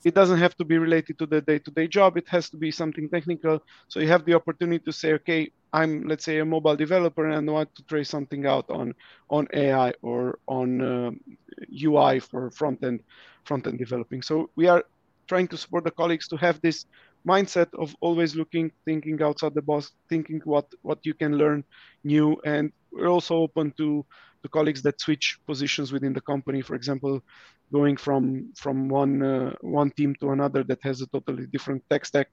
It 0.06 0.14
doesn't 0.16 0.40
have 0.40 0.56
to 0.58 0.64
be 0.64 0.78
related 0.78 1.18
to 1.20 1.26
the 1.26 1.42
day-to-day 1.42 1.88
job. 1.88 2.16
It 2.16 2.30
has 2.30 2.50
to 2.52 2.58
be 2.58 2.72
something 2.72 3.10
technical. 3.10 3.60
So 3.90 4.00
you 4.00 4.08
have 4.08 4.24
the 4.24 4.36
opportunity 4.36 4.84
to 4.86 4.94
say, 4.94 5.14
okay, 5.14 5.52
I'm 5.74 6.08
let's 6.08 6.24
say 6.24 6.40
a 6.40 6.46
mobile 6.46 6.78
developer 6.78 7.28
and 7.28 7.50
I 7.50 7.52
want 7.52 7.76
to 7.76 7.84
try 7.84 8.04
something 8.04 8.46
out 8.46 8.70
on 8.70 8.94
on 9.30 9.48
AI 9.52 9.94
or 10.02 10.40
on 10.48 10.70
uh, 10.82 11.12
UI 11.88 12.20
for 12.20 12.50
front 12.52 12.82
end 12.84 13.02
front 13.44 13.68
end 13.68 13.78
developing. 13.78 14.22
So 14.22 14.50
we 14.56 14.68
are 14.68 14.84
trying 15.28 15.50
to 15.50 15.58
support 15.58 15.84
the 15.84 15.92
colleagues 15.92 16.28
to 16.30 16.38
have 16.38 16.62
this 16.62 16.86
mindset 17.28 17.68
of 17.78 17.96
always 18.02 18.36
looking, 18.36 18.72
thinking 18.86 19.22
outside 19.22 19.54
the 19.54 19.62
box, 19.62 19.92
thinking 20.10 20.42
what 20.46 20.66
what 20.82 21.00
you 21.06 21.14
can 21.14 21.38
learn 21.38 21.64
new, 22.04 22.38
and 22.46 22.72
we're 22.92 23.10
also 23.10 23.36
open 23.38 23.74
to 23.78 24.06
the 24.44 24.50
colleagues 24.50 24.82
that 24.84 25.02
switch 25.02 25.40
positions 25.48 25.92
within 25.92 26.14
the 26.14 26.22
company. 26.22 26.62
For 26.62 26.76
example, 26.76 27.22
going 27.72 27.98
from 27.98 28.52
from 28.56 28.90
one 28.90 29.22
uh, 29.24 29.54
one 29.62 29.92
team 29.92 30.16
to 30.22 30.32
another 30.32 30.64
that 30.66 30.80
has 30.84 31.02
a 31.02 31.08
totally 31.08 31.48
different 31.48 31.84
tech 31.90 32.06
stack, 32.06 32.28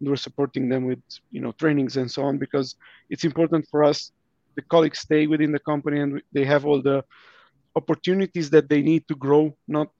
and 0.00 0.08
we're 0.08 0.16
supporting 0.28 0.68
them 0.68 0.84
with 0.84 1.02
you 1.30 1.40
know 1.40 1.52
trainings 1.52 1.96
and 1.96 2.10
so 2.10 2.22
on 2.24 2.38
because 2.38 2.76
it's 3.10 3.24
important 3.24 3.66
for 3.70 3.84
us 3.84 4.12
the 4.56 4.62
colleagues 4.62 5.00
stay 5.00 5.26
within 5.26 5.52
the 5.52 5.58
company 5.58 6.00
and 6.00 6.22
they 6.32 6.44
have 6.44 6.64
all 6.64 6.80
the 6.80 7.02
opportunities 7.76 8.50
that 8.50 8.68
they 8.68 8.82
need 8.82 9.06
to 9.08 9.14
grow, 9.16 9.56
not 9.66 9.90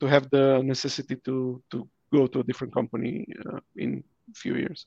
to 0.00 0.06
have 0.06 0.30
the 0.30 0.62
necessity 0.62 1.16
to 1.24 1.62
to 1.70 1.88
go 2.12 2.26
to 2.26 2.40
a 2.40 2.44
different 2.44 2.72
company 2.72 3.26
uh, 3.46 3.60
in 3.76 4.02
a 4.30 4.34
few 4.34 4.54
years. 4.56 4.86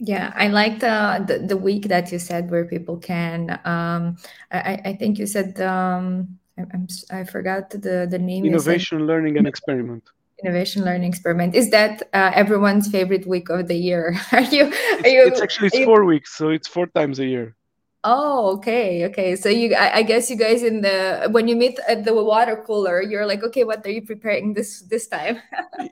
Yeah, 0.00 0.32
I 0.36 0.48
like 0.48 0.78
the, 0.78 1.24
the, 1.26 1.38
the 1.40 1.56
week 1.56 1.88
that 1.88 2.12
you 2.12 2.20
said 2.20 2.50
where 2.50 2.64
people 2.64 2.98
can. 2.98 3.60
Um, 3.64 4.16
I 4.52 4.80
I 4.84 4.96
think 4.98 5.18
you 5.18 5.26
said 5.26 5.60
um, 5.60 6.38
I, 6.56 6.62
I'm 6.72 6.86
I 7.10 7.24
forgot 7.24 7.70
the 7.70 8.06
the 8.08 8.18
name. 8.18 8.44
Innovation, 8.44 9.06
learning, 9.06 9.38
and 9.38 9.46
experiment. 9.46 10.04
Innovation, 10.44 10.84
learning, 10.84 11.08
experiment. 11.08 11.56
Is 11.56 11.70
that 11.70 12.02
uh, 12.14 12.30
everyone's 12.32 12.86
favorite 12.88 13.26
week 13.26 13.48
of 13.50 13.66
the 13.66 13.74
year? 13.74 14.14
Are 14.32 14.42
you? 14.42 14.66
Are 14.66 15.02
it's, 15.02 15.08
you? 15.08 15.26
It's 15.26 15.40
actually 15.40 15.70
it's 15.74 15.84
four 15.84 16.04
weeks, 16.04 16.36
so 16.36 16.50
it's 16.50 16.68
four 16.68 16.86
times 16.86 17.18
a 17.18 17.26
year. 17.26 17.56
Oh, 18.04 18.54
okay, 18.56 19.06
okay. 19.06 19.34
So 19.34 19.48
you, 19.48 19.74
I, 19.74 19.96
I, 19.96 20.02
guess 20.02 20.30
you 20.30 20.36
guys 20.36 20.62
in 20.62 20.82
the 20.82 21.28
when 21.32 21.48
you 21.48 21.56
meet 21.56 21.80
at 21.88 22.04
the 22.04 22.14
water 22.14 22.62
cooler, 22.64 23.02
you're 23.02 23.26
like, 23.26 23.42
okay, 23.42 23.64
what 23.64 23.84
are 23.84 23.90
you 23.90 24.02
preparing 24.02 24.54
this 24.54 24.82
this 24.82 25.08
time? 25.08 25.42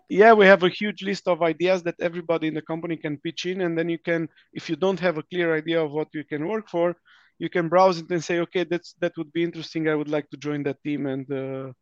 yeah, 0.09 0.33
we 0.33 0.47
have 0.47 0.62
a 0.62 0.69
huge 0.69 1.03
list 1.03 1.27
of 1.27 1.42
ideas 1.42 1.83
that 1.83 1.97
everybody 2.01 2.47
in 2.47 2.55
the 2.55 2.62
company 2.62 2.97
can 2.97 3.19
pitch 3.19 3.47
in, 3.47 3.62
and 3.62 3.77
then 3.77 3.88
you 3.88 3.99
can, 3.99 4.29
if 4.53 4.71
you 4.71 4.77
don't 4.77 5.01
have 5.01 5.19
a 5.19 5.25
clear 5.25 5.57
idea 5.57 5.83
of 5.83 5.90
what 5.90 6.07
you 6.14 6.23
can 6.23 6.47
work 6.47 6.69
for, 6.69 6.95
you 7.40 7.51
can 7.51 7.69
browse 7.69 7.99
it 7.99 8.09
and 8.11 8.23
say, 8.23 8.38
okay, 8.38 8.62
that's 8.62 8.95
that 9.01 9.12
would 9.16 9.33
be 9.33 9.42
interesting. 9.42 9.88
I 9.88 9.97
would 9.97 10.09
like 10.09 10.31
to 10.31 10.37
join 10.37 10.62
that 10.62 10.81
team 10.85 11.07
and 11.07 11.27
uh, 11.33 11.73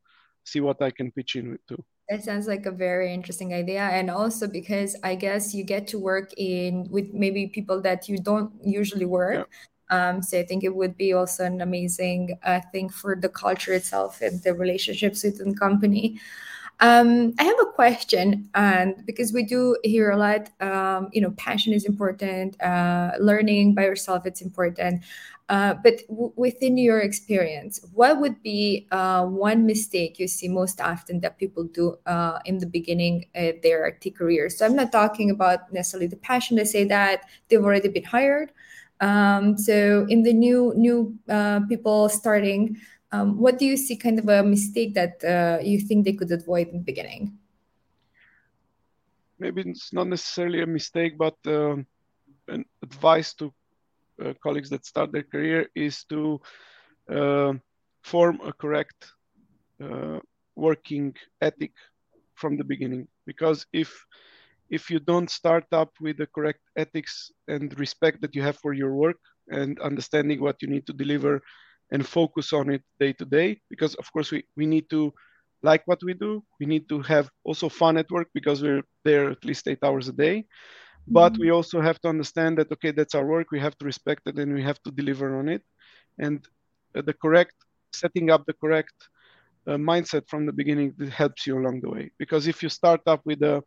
see 0.43 0.61
what 0.61 0.81
I 0.81 0.91
can 0.91 1.13
pitch 1.13 1.37
in 1.37 1.51
with 1.51 1.67
too. 1.69 1.85
That 2.09 2.25
sounds 2.25 2.49
like 2.49 2.65
a 2.65 2.73
very 2.73 3.13
interesting 3.13 3.53
idea, 3.53 3.83
and 3.83 4.09
also 4.09 4.49
because 4.49 4.97
I 5.05 5.17
guess 5.17 5.53
you 5.53 5.65
get 5.65 5.87
to 5.89 5.99
work 5.99 6.33
in 6.39 6.89
with 6.89 7.13
maybe 7.13 7.49
people 7.49 7.83
that 7.83 8.09
you 8.09 8.17
don't 8.17 8.53
usually 8.65 9.05
work. 9.05 9.35
Yeah 9.53 9.65
um, 9.91 10.23
so 10.23 10.39
I 10.39 10.45
think 10.45 10.65
it 10.65 10.75
would 10.75 10.97
be 10.97 11.13
also 11.13 11.45
an 11.45 11.61
amazing 11.61 12.39
uh, 12.43 12.61
thing 12.73 12.89
for 12.89 13.17
the 13.17 13.29
culture 13.29 13.73
itself 13.73 14.21
and 14.21 14.43
the 14.43 14.55
relationships 14.55 15.25
within 15.25 15.51
the 15.51 15.57
company. 15.57 16.21
Um, 16.81 17.35
I 17.39 17.45
have 17.45 17.57
a 17.63 17.67
question, 17.67 18.49
and 18.55 19.07
because 19.07 19.33
we 19.33 19.45
do 19.45 19.77
hear 19.85 20.11
a 20.11 20.17
lot, 20.17 20.51
um, 20.61 21.09
you 21.13 21.21
know, 21.21 21.31
passion 21.37 21.73
is 21.73 21.85
important, 21.85 22.61
uh, 22.61 23.13
learning 23.21 23.75
by 23.75 23.85
yourself 23.85 24.27
it's 24.27 24.41
important. 24.41 25.05
Uh, 25.49 25.75
but 25.75 26.01
w- 26.09 26.33
within 26.37 26.79
your 26.79 27.01
experience, 27.01 27.79
what 27.93 28.19
would 28.19 28.43
be 28.43 28.89
uh, 28.91 29.25
one 29.27 29.67
mistake 29.67 30.19
you 30.19 30.27
see 30.27 30.49
most 30.49 30.81
often 30.81 31.21
that 31.21 31.39
people 31.39 31.65
do 31.65 31.97
uh, 32.07 32.39
in 32.47 32.59
the 32.59 32.67
beginning 32.67 33.27
of 33.35 33.61
their 33.63 33.87
IT 33.87 34.11
career? 34.11 34.49
So 34.49 34.65
I'm 34.65 34.75
not 34.75 34.91
talking 34.91 35.31
about 35.31 35.71
necessarily 35.73 36.07
the 36.07 36.17
passion. 36.17 36.57
They 36.57 36.65
say 36.65 36.85
that 36.85 37.29
they've 37.49 37.63
already 37.63 37.89
been 37.89 38.05
hired, 38.05 38.53
um, 39.01 39.59
so 39.59 40.07
in 40.09 40.23
the 40.23 40.33
new 40.33 40.73
new 40.77 41.19
uh, 41.29 41.61
people 41.69 42.09
starting, 42.09 42.77
um, 43.13 43.39
what 43.39 43.59
do 43.59 43.67
you 43.67 43.77
see 43.77 43.97
kind 43.97 44.19
of 44.19 44.29
a 44.29 44.43
mistake 44.43 44.95
that 44.95 45.23
uh, 45.25 45.63
you 45.63 45.79
think 45.81 46.05
they 46.05 46.13
could 46.13 46.33
avoid 46.33 46.69
in 46.69 46.79
the 46.79 46.85
beginning? 46.85 47.39
Maybe 49.39 49.63
it's 49.63 49.93
not 49.93 50.07
necessarily 50.07 50.63
a 50.63 50.67
mistake, 50.67 51.19
but 51.19 51.37
um, 51.47 51.87
an 52.49 52.65
advice 52.83 53.35
to 53.35 53.53
uh, 54.25 54.33
colleagues 54.43 54.71
that 54.71 54.87
start 54.87 55.13
their 55.13 55.25
career 55.25 55.69
is 55.75 56.05
to 56.05 56.41
uh, 57.11 57.53
form 58.03 58.41
a 58.45 58.53
correct 58.53 59.13
uh, 59.83 60.21
working 60.55 61.15
ethic 61.41 61.73
from 62.35 62.57
the 62.57 62.65
beginning. 62.65 63.09
Because 63.27 63.67
if 63.73 64.07
if 64.75 64.91
you 64.91 64.99
don't 64.99 65.31
start 65.31 65.67
up 65.73 65.91
with 66.01 66.17
the 66.19 66.29
correct 66.35 66.63
ethics 66.77 67.31
and 67.47 67.79
respect 67.79 68.21
that 68.21 68.35
you 68.35 68.43
have 68.43 68.59
for 68.59 68.73
your 68.73 68.93
work 69.05 69.21
and 69.59 69.79
understanding 69.81 70.41
what 70.41 70.61
you 70.63 70.69
need 70.75 70.85
to 70.87 70.93
deliver 70.93 71.41
and 71.93 72.07
focus 72.19 72.53
on 72.53 72.67
it 72.75 72.83
day 72.99 73.13
to 73.13 73.25
day 73.25 73.49
because 73.71 73.95
of 74.03 74.07
course 74.13 74.33
we, 74.33 74.43
we 74.57 74.67
need 74.67 74.87
to 74.91 75.13
like 75.63 75.83
what 75.87 76.03
we 76.05 76.15
do. 76.15 76.43
We 76.61 76.67
need 76.67 76.89
to 76.91 77.01
have 77.03 77.31
also 77.45 77.69
fun 77.69 77.97
at 77.97 78.11
work 78.11 78.29
because 78.35 78.63
we're 78.63 78.83
there 79.05 79.31
at 79.31 79.45
least 79.45 79.67
eight 79.67 79.83
hours 79.83 80.09
a 80.09 80.13
day. 80.13 80.45
But 81.07 81.33
mm-hmm. 81.33 81.43
we 81.43 81.51
also 81.51 81.81
have 81.81 81.99
to 82.03 82.09
understand 82.09 82.59
that 82.59 82.73
okay 82.73 82.93
that's 82.93 83.15
our 83.15 83.27
work. 83.27 83.49
We 83.51 83.61
have 83.61 83.77
to 83.79 83.85
respect 83.93 84.23
it 84.27 84.39
and 84.39 84.53
we 84.55 84.63
have 84.63 84.81
to 84.85 84.91
deliver 84.91 85.39
on 85.39 85.49
it. 85.49 85.63
And 86.19 86.47
uh, 86.97 87.03
the 87.09 87.15
correct 87.15 87.57
setting 87.93 88.31
up 88.31 88.43
the 88.47 88.57
correct 88.63 88.97
uh, 89.67 89.79
mindset 89.91 90.29
from 90.29 90.47
the 90.47 90.53
beginning 90.61 90.89
helps 91.23 91.47
you 91.47 91.59
along 91.59 91.81
the 91.81 91.91
way. 91.91 92.11
Because 92.19 92.47
if 92.47 92.63
you 92.63 92.69
start 92.69 93.03
up 93.07 93.23
with 93.25 93.43
a 93.43 93.63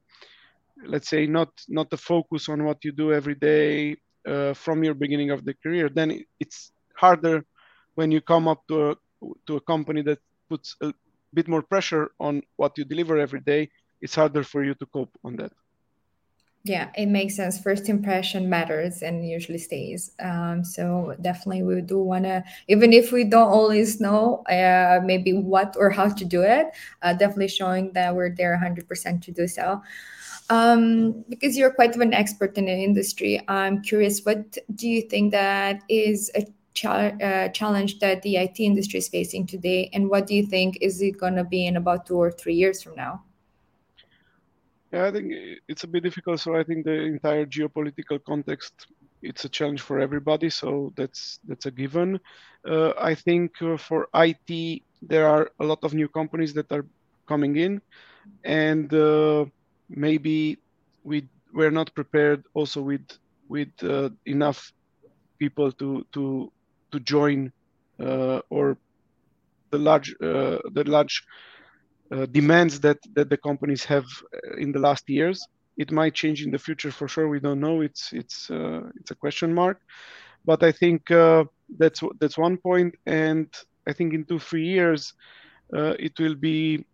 let's 0.85 1.09
say 1.09 1.25
not 1.25 1.49
not 1.67 1.89
the 1.89 1.97
focus 1.97 2.49
on 2.49 2.63
what 2.63 2.83
you 2.83 2.91
do 2.91 3.13
every 3.13 3.35
day 3.35 3.95
uh, 4.27 4.53
from 4.53 4.83
your 4.83 4.93
beginning 4.93 5.31
of 5.31 5.43
the 5.45 5.53
career 5.63 5.89
then 5.89 6.21
it's 6.39 6.71
harder 6.95 7.43
when 7.95 8.11
you 8.11 8.21
come 8.21 8.47
up 8.47 8.61
to 8.67 8.91
a 8.91 8.95
to 9.47 9.57
a 9.57 9.61
company 9.61 10.01
that 10.01 10.19
puts 10.49 10.75
a 10.81 10.93
bit 11.33 11.47
more 11.47 11.61
pressure 11.61 12.11
on 12.19 12.41
what 12.57 12.77
you 12.77 12.85
deliver 12.85 13.17
every 13.17 13.41
day. 13.41 13.69
It's 14.01 14.15
harder 14.15 14.43
for 14.43 14.63
you 14.63 14.73
to 14.75 14.85
cope 14.87 15.17
on 15.23 15.35
that 15.37 15.51
yeah 16.67 16.89
it 16.95 17.07
makes 17.07 17.35
sense. 17.35 17.59
First 17.59 17.89
impression 17.89 18.49
matters 18.49 19.01
and 19.01 19.27
usually 19.27 19.57
stays. 19.57 20.11
Um, 20.19 20.63
so 20.63 21.15
definitely 21.21 21.63
we 21.63 21.81
do 21.81 21.99
want 21.99 22.25
to 22.25 22.43
even 22.67 22.93
if 22.93 23.11
we 23.11 23.23
don't 23.23 23.49
always 23.49 23.99
know 23.99 24.43
uh, 24.49 24.99
maybe 25.03 25.33
what 25.33 25.75
or 25.77 25.89
how 25.89 26.09
to 26.09 26.25
do 26.25 26.41
it 26.41 26.67
uh, 27.01 27.13
definitely 27.13 27.47
showing 27.47 27.91
that 27.93 28.15
we're 28.15 28.33
there 28.35 28.59
100% 28.61 29.21
to 29.21 29.31
do 29.31 29.47
so. 29.47 29.81
Um, 30.49 31.25
because 31.27 31.57
you're 31.57 31.71
quite 31.71 31.93
of 31.93 31.99
an 31.99 32.13
expert 32.13 32.57
in 32.57 32.67
the 32.67 32.71
industry 32.71 33.43
i'm 33.49 33.81
curious 33.81 34.21
what 34.23 34.57
do 34.75 34.87
you 34.87 35.01
think 35.01 35.33
that 35.33 35.81
is 35.89 36.31
a 36.35 36.47
uh, 36.85 37.49
challenge 37.49 37.99
that 37.99 38.21
the 38.21 38.37
it 38.37 38.59
industry 38.59 38.99
is 38.99 39.07
facing 39.07 39.47
today? 39.47 39.89
And 39.93 40.09
what 40.09 40.27
do 40.27 40.35
you 40.35 40.45
think 40.45 40.77
is 40.79 41.01
it 41.01 41.17
going 41.17 41.35
to 41.35 41.43
be 41.43 41.65
in 41.65 41.75
about 41.75 42.05
two 42.05 42.17
or 42.17 42.31
three 42.31 42.53
years 42.53 42.83
from 42.83 42.95
now 42.95 43.23
yeah, 44.91 45.05
I 45.07 45.11
think 45.11 45.33
it's 45.67 45.83
a 45.83 45.87
bit 45.87 46.03
difficult. 46.03 46.39
So 46.39 46.55
I 46.55 46.63
think 46.63 46.85
the 46.85 46.93
entire 47.03 47.45
geopolitical 47.45 48.19
context 48.23 48.87
it's 49.21 49.45
a 49.45 49.49
challenge 49.49 49.81
for 49.81 49.99
everybody. 49.99 50.49
So 50.49 50.93
that's 50.95 51.39
that's 51.47 51.65
a 51.65 51.71
given. 51.71 52.19
Uh, 52.67 52.93
I 52.99 53.15
think 53.15 53.51
uh, 53.61 53.77
for 53.77 54.07
IT 54.13 54.83
there 55.01 55.27
are 55.27 55.49
a 55.59 55.65
lot 55.65 55.79
of 55.83 55.93
new 55.93 56.07
companies 56.07 56.53
that 56.53 56.71
are 56.71 56.85
coming 57.27 57.55
in, 57.57 57.81
and 58.43 58.93
uh, 58.93 59.45
maybe 59.89 60.57
we 61.03 61.29
we're 61.53 61.71
not 61.71 61.93
prepared 61.95 62.43
also 62.53 62.81
with 62.81 63.05
with 63.49 63.69
uh, 63.83 64.09
enough 64.25 64.71
people 65.39 65.71
to 65.73 66.05
to 66.13 66.51
to 66.91 66.99
join 66.99 67.51
uh, 67.99 68.41
or 68.49 68.77
the 69.71 69.77
large 69.77 70.13
uh, 70.21 70.57
the 70.73 70.83
large 70.85 71.23
demands 72.09 72.79
that 72.79 72.97
that 73.13 73.29
the 73.29 73.37
companies 73.37 73.83
have 73.85 74.05
uh, 74.33 74.57
in 74.57 74.71
the 74.71 74.79
last 74.79 75.09
years. 75.09 75.45
It 75.77 75.91
might 75.91 76.15
change 76.15 76.43
in 76.43 76.51
the 76.51 76.57
future 76.57 76.91
for 76.91 77.07
sure. 77.07 77.27
We 77.27 77.39
don't 77.39 77.59
know. 77.59 77.81
It's 77.81 78.13
it's 78.13 78.49
uh, 78.49 78.81
it's 78.95 79.11
a 79.11 79.15
question 79.15 79.53
mark, 79.53 79.81
but 80.45 80.63
I 80.63 80.71
think 80.71 81.09
that's 81.77 82.01
that's 82.19 82.37
one 82.37 82.57
point. 82.57 82.95
And 83.05 83.47
I 83.87 83.93
think 83.93 84.13
in 84.13 84.23
two 84.25 84.39
three 84.39 84.65
years, 84.65 85.13
it 85.73 86.19
will 86.19 86.35
be 86.35 86.85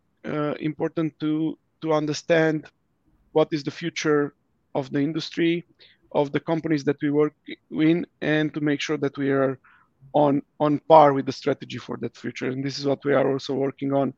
important 0.59 1.19
to 1.19 1.57
to 1.81 1.93
understand 1.93 2.65
what 3.31 3.47
is 3.51 3.63
the 3.63 3.71
future 3.71 4.33
of 4.75 4.91
the 4.91 4.99
industry, 4.99 5.65
of 6.11 6.31
the 6.31 6.39
companies 6.39 6.83
that 6.83 6.97
we 7.01 7.09
work 7.09 7.33
in, 7.71 8.05
and 8.21 8.53
to 8.53 8.61
make 8.61 8.81
sure 8.81 8.97
that 8.97 9.17
we 9.17 9.29
are 9.29 9.59
on 10.13 10.41
on 10.59 10.79
par 10.89 11.13
with 11.13 11.25
the 11.25 11.31
strategy 11.31 11.77
for 11.77 11.97
that 11.97 12.17
future. 12.17 12.49
And 12.49 12.63
this 12.63 12.79
is 12.79 12.85
what 12.85 13.03
we 13.05 13.13
are 13.13 13.31
also 13.31 13.53
working 13.53 13.93
on 13.93 14.13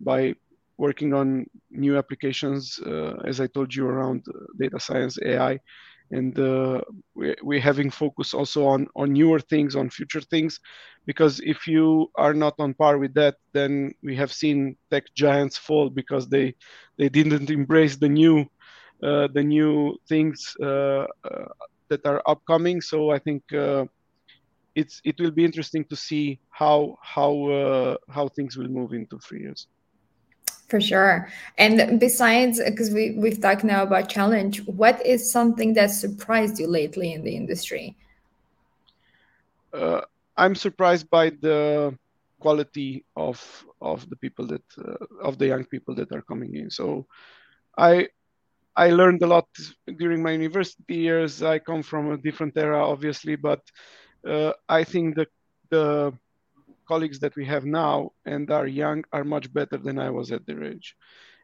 by 0.00 0.34
working 0.78 1.14
on 1.14 1.46
new 1.70 1.96
applications, 1.96 2.78
uh, 2.86 3.14
as 3.26 3.40
I 3.40 3.46
told 3.46 3.74
you, 3.74 3.86
around 3.86 4.24
uh, 4.28 4.38
data 4.58 4.78
science, 4.80 5.18
AI, 5.24 5.58
and 6.10 6.38
uh, 6.38 6.80
we're, 7.14 7.36
we're 7.42 7.60
having 7.60 7.90
focus 7.90 8.34
also 8.34 8.66
on 8.66 8.86
on 8.96 9.12
newer 9.12 9.40
things, 9.40 9.74
on 9.76 9.90
future 9.90 10.20
things, 10.20 10.60
because 11.06 11.40
if 11.40 11.66
you 11.66 12.08
are 12.16 12.34
not 12.34 12.54
on 12.58 12.74
par 12.74 12.98
with 12.98 13.14
that, 13.14 13.36
then 13.52 13.92
we 14.02 14.16
have 14.16 14.32
seen 14.32 14.76
tech 14.90 15.04
giants 15.16 15.56
fall 15.58 15.90
because 15.90 16.28
they 16.28 16.54
they 16.98 17.08
didn't 17.08 17.50
embrace 17.50 17.96
the 17.96 18.08
new 18.08 18.44
uh, 19.02 19.28
the 19.34 19.42
new 19.42 19.96
things 20.08 20.54
uh, 20.62 21.06
uh, 21.24 21.46
that 21.88 22.04
are 22.06 22.22
upcoming. 22.26 22.80
So 22.80 23.10
I 23.10 23.18
think 23.18 23.42
it's 24.74 25.00
it 25.04 25.18
will 25.20 25.30
be 25.30 25.44
interesting 25.44 25.84
to 25.86 25.96
see 25.96 26.40
how 26.50 26.96
how 27.02 27.96
how 28.08 28.28
things 28.28 28.56
will 28.56 28.68
move 28.68 28.92
into 28.92 29.18
three 29.18 29.40
years. 29.40 29.66
For 30.68 30.80
sure. 30.80 31.28
And 31.58 32.00
besides, 32.00 32.60
because 32.64 32.90
we, 32.90 33.12
we've 33.12 33.40
talked 33.40 33.62
now 33.62 33.84
about 33.84 34.08
challenge, 34.08 34.66
what 34.66 35.04
is 35.06 35.30
something 35.30 35.74
that 35.74 35.90
surprised 35.92 36.58
you 36.58 36.66
lately 36.66 37.12
in 37.12 37.22
the 37.22 37.36
industry? 37.36 37.96
Uh, 39.72 40.00
I'm 40.36 40.54
surprised 40.54 41.08
by 41.08 41.30
the 41.30 41.96
quality 42.40 43.04
of 43.16 43.38
of 43.80 44.08
the 44.10 44.16
people 44.16 44.46
that 44.46 44.62
uh, 44.78 45.04
of 45.22 45.38
the 45.38 45.46
young 45.46 45.64
people 45.64 45.94
that 45.94 46.12
are 46.12 46.22
coming 46.22 46.54
in. 46.56 46.70
So 46.70 47.06
I 47.78 48.08
I 48.74 48.90
learned 48.90 49.22
a 49.22 49.26
lot 49.26 49.48
during 49.98 50.22
my 50.22 50.32
university 50.32 50.96
years. 50.96 51.42
I 51.42 51.58
come 51.58 51.82
from 51.82 52.12
a 52.12 52.18
different 52.18 52.56
era, 52.56 52.84
obviously, 52.84 53.36
but 53.36 53.62
uh, 54.26 54.52
I 54.68 54.84
think 54.84 55.14
the 55.14 55.26
the 55.70 56.12
colleagues 56.86 57.18
that 57.20 57.36
we 57.36 57.44
have 57.46 57.64
now 57.64 58.12
and 58.24 58.50
are 58.50 58.66
young 58.66 59.04
are 59.12 59.24
much 59.24 59.52
better 59.52 59.76
than 59.76 59.98
I 59.98 60.10
was 60.10 60.32
at 60.32 60.46
their 60.46 60.64
age. 60.64 60.96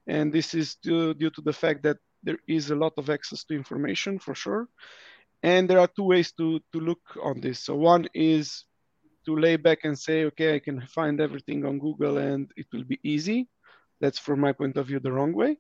And 0.06 0.32
this 0.32 0.54
is 0.54 0.76
due, 0.76 1.14
due 1.14 1.30
to 1.30 1.40
the 1.40 1.52
fact 1.52 1.82
that 1.84 1.98
there 2.22 2.38
is 2.48 2.70
a 2.70 2.76
lot 2.76 2.94
of 2.98 3.10
access 3.10 3.44
to 3.44 3.54
information 3.54 4.18
for 4.18 4.34
sure. 4.34 4.68
And 5.42 5.68
there 5.68 5.80
are 5.80 5.88
two 5.88 6.04
ways 6.04 6.32
to, 6.32 6.60
to 6.72 6.80
look 6.80 7.02
on 7.22 7.40
this. 7.40 7.60
So 7.60 7.74
one 7.74 8.08
is 8.14 8.64
to 9.26 9.36
lay 9.36 9.56
back 9.56 9.80
and 9.84 9.98
say, 9.98 10.24
okay, 10.24 10.54
I 10.54 10.58
can 10.58 10.80
find 10.86 11.20
everything 11.20 11.64
on 11.64 11.78
Google 11.78 12.18
and 12.18 12.50
it 12.56 12.66
will 12.72 12.84
be 12.84 12.98
easy. 13.02 13.48
That's 14.00 14.18
from 14.18 14.40
my 14.40 14.52
point 14.52 14.76
of 14.76 14.86
view 14.86 15.00
the 15.00 15.12
wrong 15.12 15.32
way. 15.32 15.58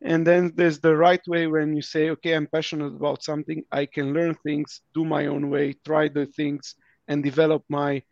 And 0.00 0.26
then 0.26 0.52
there's 0.54 0.78
the 0.78 0.96
right 0.96 1.20
way 1.26 1.46
when 1.46 1.74
you 1.74 1.82
say, 1.82 2.10
okay, 2.10 2.34
I'm 2.34 2.46
passionate 2.46 2.94
about 2.94 3.24
something, 3.24 3.64
I 3.72 3.86
can 3.86 4.12
learn 4.12 4.34
things, 4.34 4.80
do 4.94 5.04
my 5.04 5.26
own 5.26 5.50
way, 5.50 5.74
try 5.84 6.08
the 6.08 6.26
things, 6.26 6.76
and 7.08 7.22
develop 7.22 7.64
my 7.68 8.02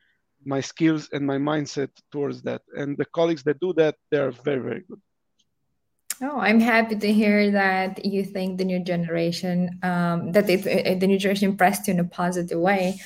my 0.46 0.60
skills 0.60 1.08
and 1.12 1.26
my 1.26 1.36
mindset 1.36 1.90
towards 2.12 2.42
that. 2.42 2.62
And 2.76 2.96
the 2.96 3.04
colleagues 3.06 3.42
that 3.44 3.60
do 3.60 3.72
that, 3.74 3.96
they're 4.10 4.30
very, 4.30 4.60
very 4.60 4.84
good. 4.88 5.00
Oh, 6.22 6.38
I'm 6.38 6.60
happy 6.60 6.96
to 6.96 7.12
hear 7.12 7.50
that 7.50 8.02
you 8.06 8.24
think 8.24 8.56
the 8.56 8.64
new 8.64 8.80
generation, 8.82 9.78
um, 9.82 10.32
that 10.32 10.48
it, 10.48 11.00
the 11.00 11.06
new 11.06 11.18
generation 11.18 11.50
impressed 11.50 11.88
you 11.88 11.94
in 11.94 12.00
a 12.00 12.04
positive 12.04 12.58
way. 12.58 12.98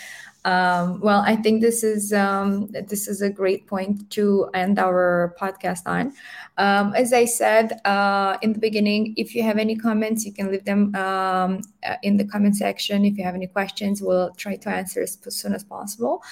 Um, 0.44 1.00
well, 1.00 1.22
I 1.26 1.36
think 1.36 1.60
this 1.60 1.82
is 1.82 2.12
um, 2.12 2.68
this 2.68 3.08
is 3.08 3.20
a 3.20 3.28
great 3.28 3.66
point 3.66 4.08
to 4.12 4.48
end 4.54 4.78
our 4.78 5.34
podcast 5.38 5.82
on. 5.86 6.14
Um, 6.56 6.94
as 6.94 7.12
I 7.12 7.26
said 7.26 7.78
uh, 7.84 8.38
in 8.40 8.54
the 8.54 8.58
beginning, 8.58 9.14
if 9.18 9.34
you 9.34 9.42
have 9.42 9.58
any 9.58 9.76
comments, 9.76 10.24
you 10.24 10.32
can 10.32 10.50
leave 10.50 10.64
them 10.64 10.94
um, 10.94 11.60
uh, 11.84 11.96
in 12.02 12.16
the 12.16 12.24
comment 12.24 12.56
section. 12.56 13.04
If 13.04 13.18
you 13.18 13.24
have 13.24 13.34
any 13.34 13.48
questions, 13.48 14.00
we'll 14.00 14.30
try 14.30 14.56
to 14.56 14.68
answer 14.70 15.02
as 15.02 15.18
soon 15.28 15.52
as 15.52 15.64
possible. 15.64 16.22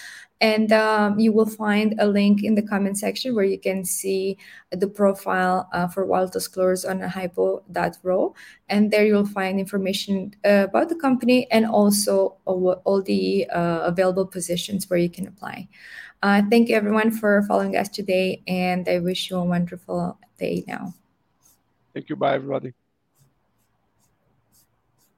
And 0.41 0.71
um, 0.73 1.19
you 1.19 1.33
will 1.33 1.47
find 1.47 1.97
a 1.99 2.07
link 2.07 2.45
in 2.45 2.55
the 2.55 2.63
comment 2.63 2.97
section 2.97 3.35
where 3.35 3.45
you 3.45 3.59
can 3.59 3.85
see 3.85 4.39
the 4.71 4.87
profile 4.87 5.69
uh, 5.73 5.89
for 5.89 6.07
Wolters 6.07 6.49
Kluwer's 6.49 6.85
on 6.85 7.01
hipo.ro. 7.01 8.35
And 8.69 8.91
there 8.91 9.05
you'll 9.05 9.27
find 9.27 9.59
information 9.59 10.35
uh, 10.45 10.67
about 10.69 10.91
the 10.91 10.95
company 10.95 11.51
and 11.51 11.67
also 11.67 12.37
all, 12.45 12.81
all 12.85 13.03
the 13.03 13.49
uh, 13.51 13.81
available 13.83 14.27
positions 14.27 14.89
where 14.89 14.99
you 14.99 15.11
can 15.11 15.27
apply. 15.27 15.69
Uh, 16.23 16.43
thank 16.51 16.69
you 16.69 16.77
everyone 16.77 17.11
for 17.11 17.43
following 17.43 17.77
us 17.77 17.89
today, 17.89 18.43
and 18.49 18.89
I 18.89 18.99
wish 18.99 19.31
you 19.31 19.37
a 19.37 19.45
wonderful 19.45 20.19
day 20.39 20.65
now. 20.67 20.95
Thank 21.95 22.09
you. 22.09 22.17
Bye, 22.17 22.35
everybody. 22.35 22.75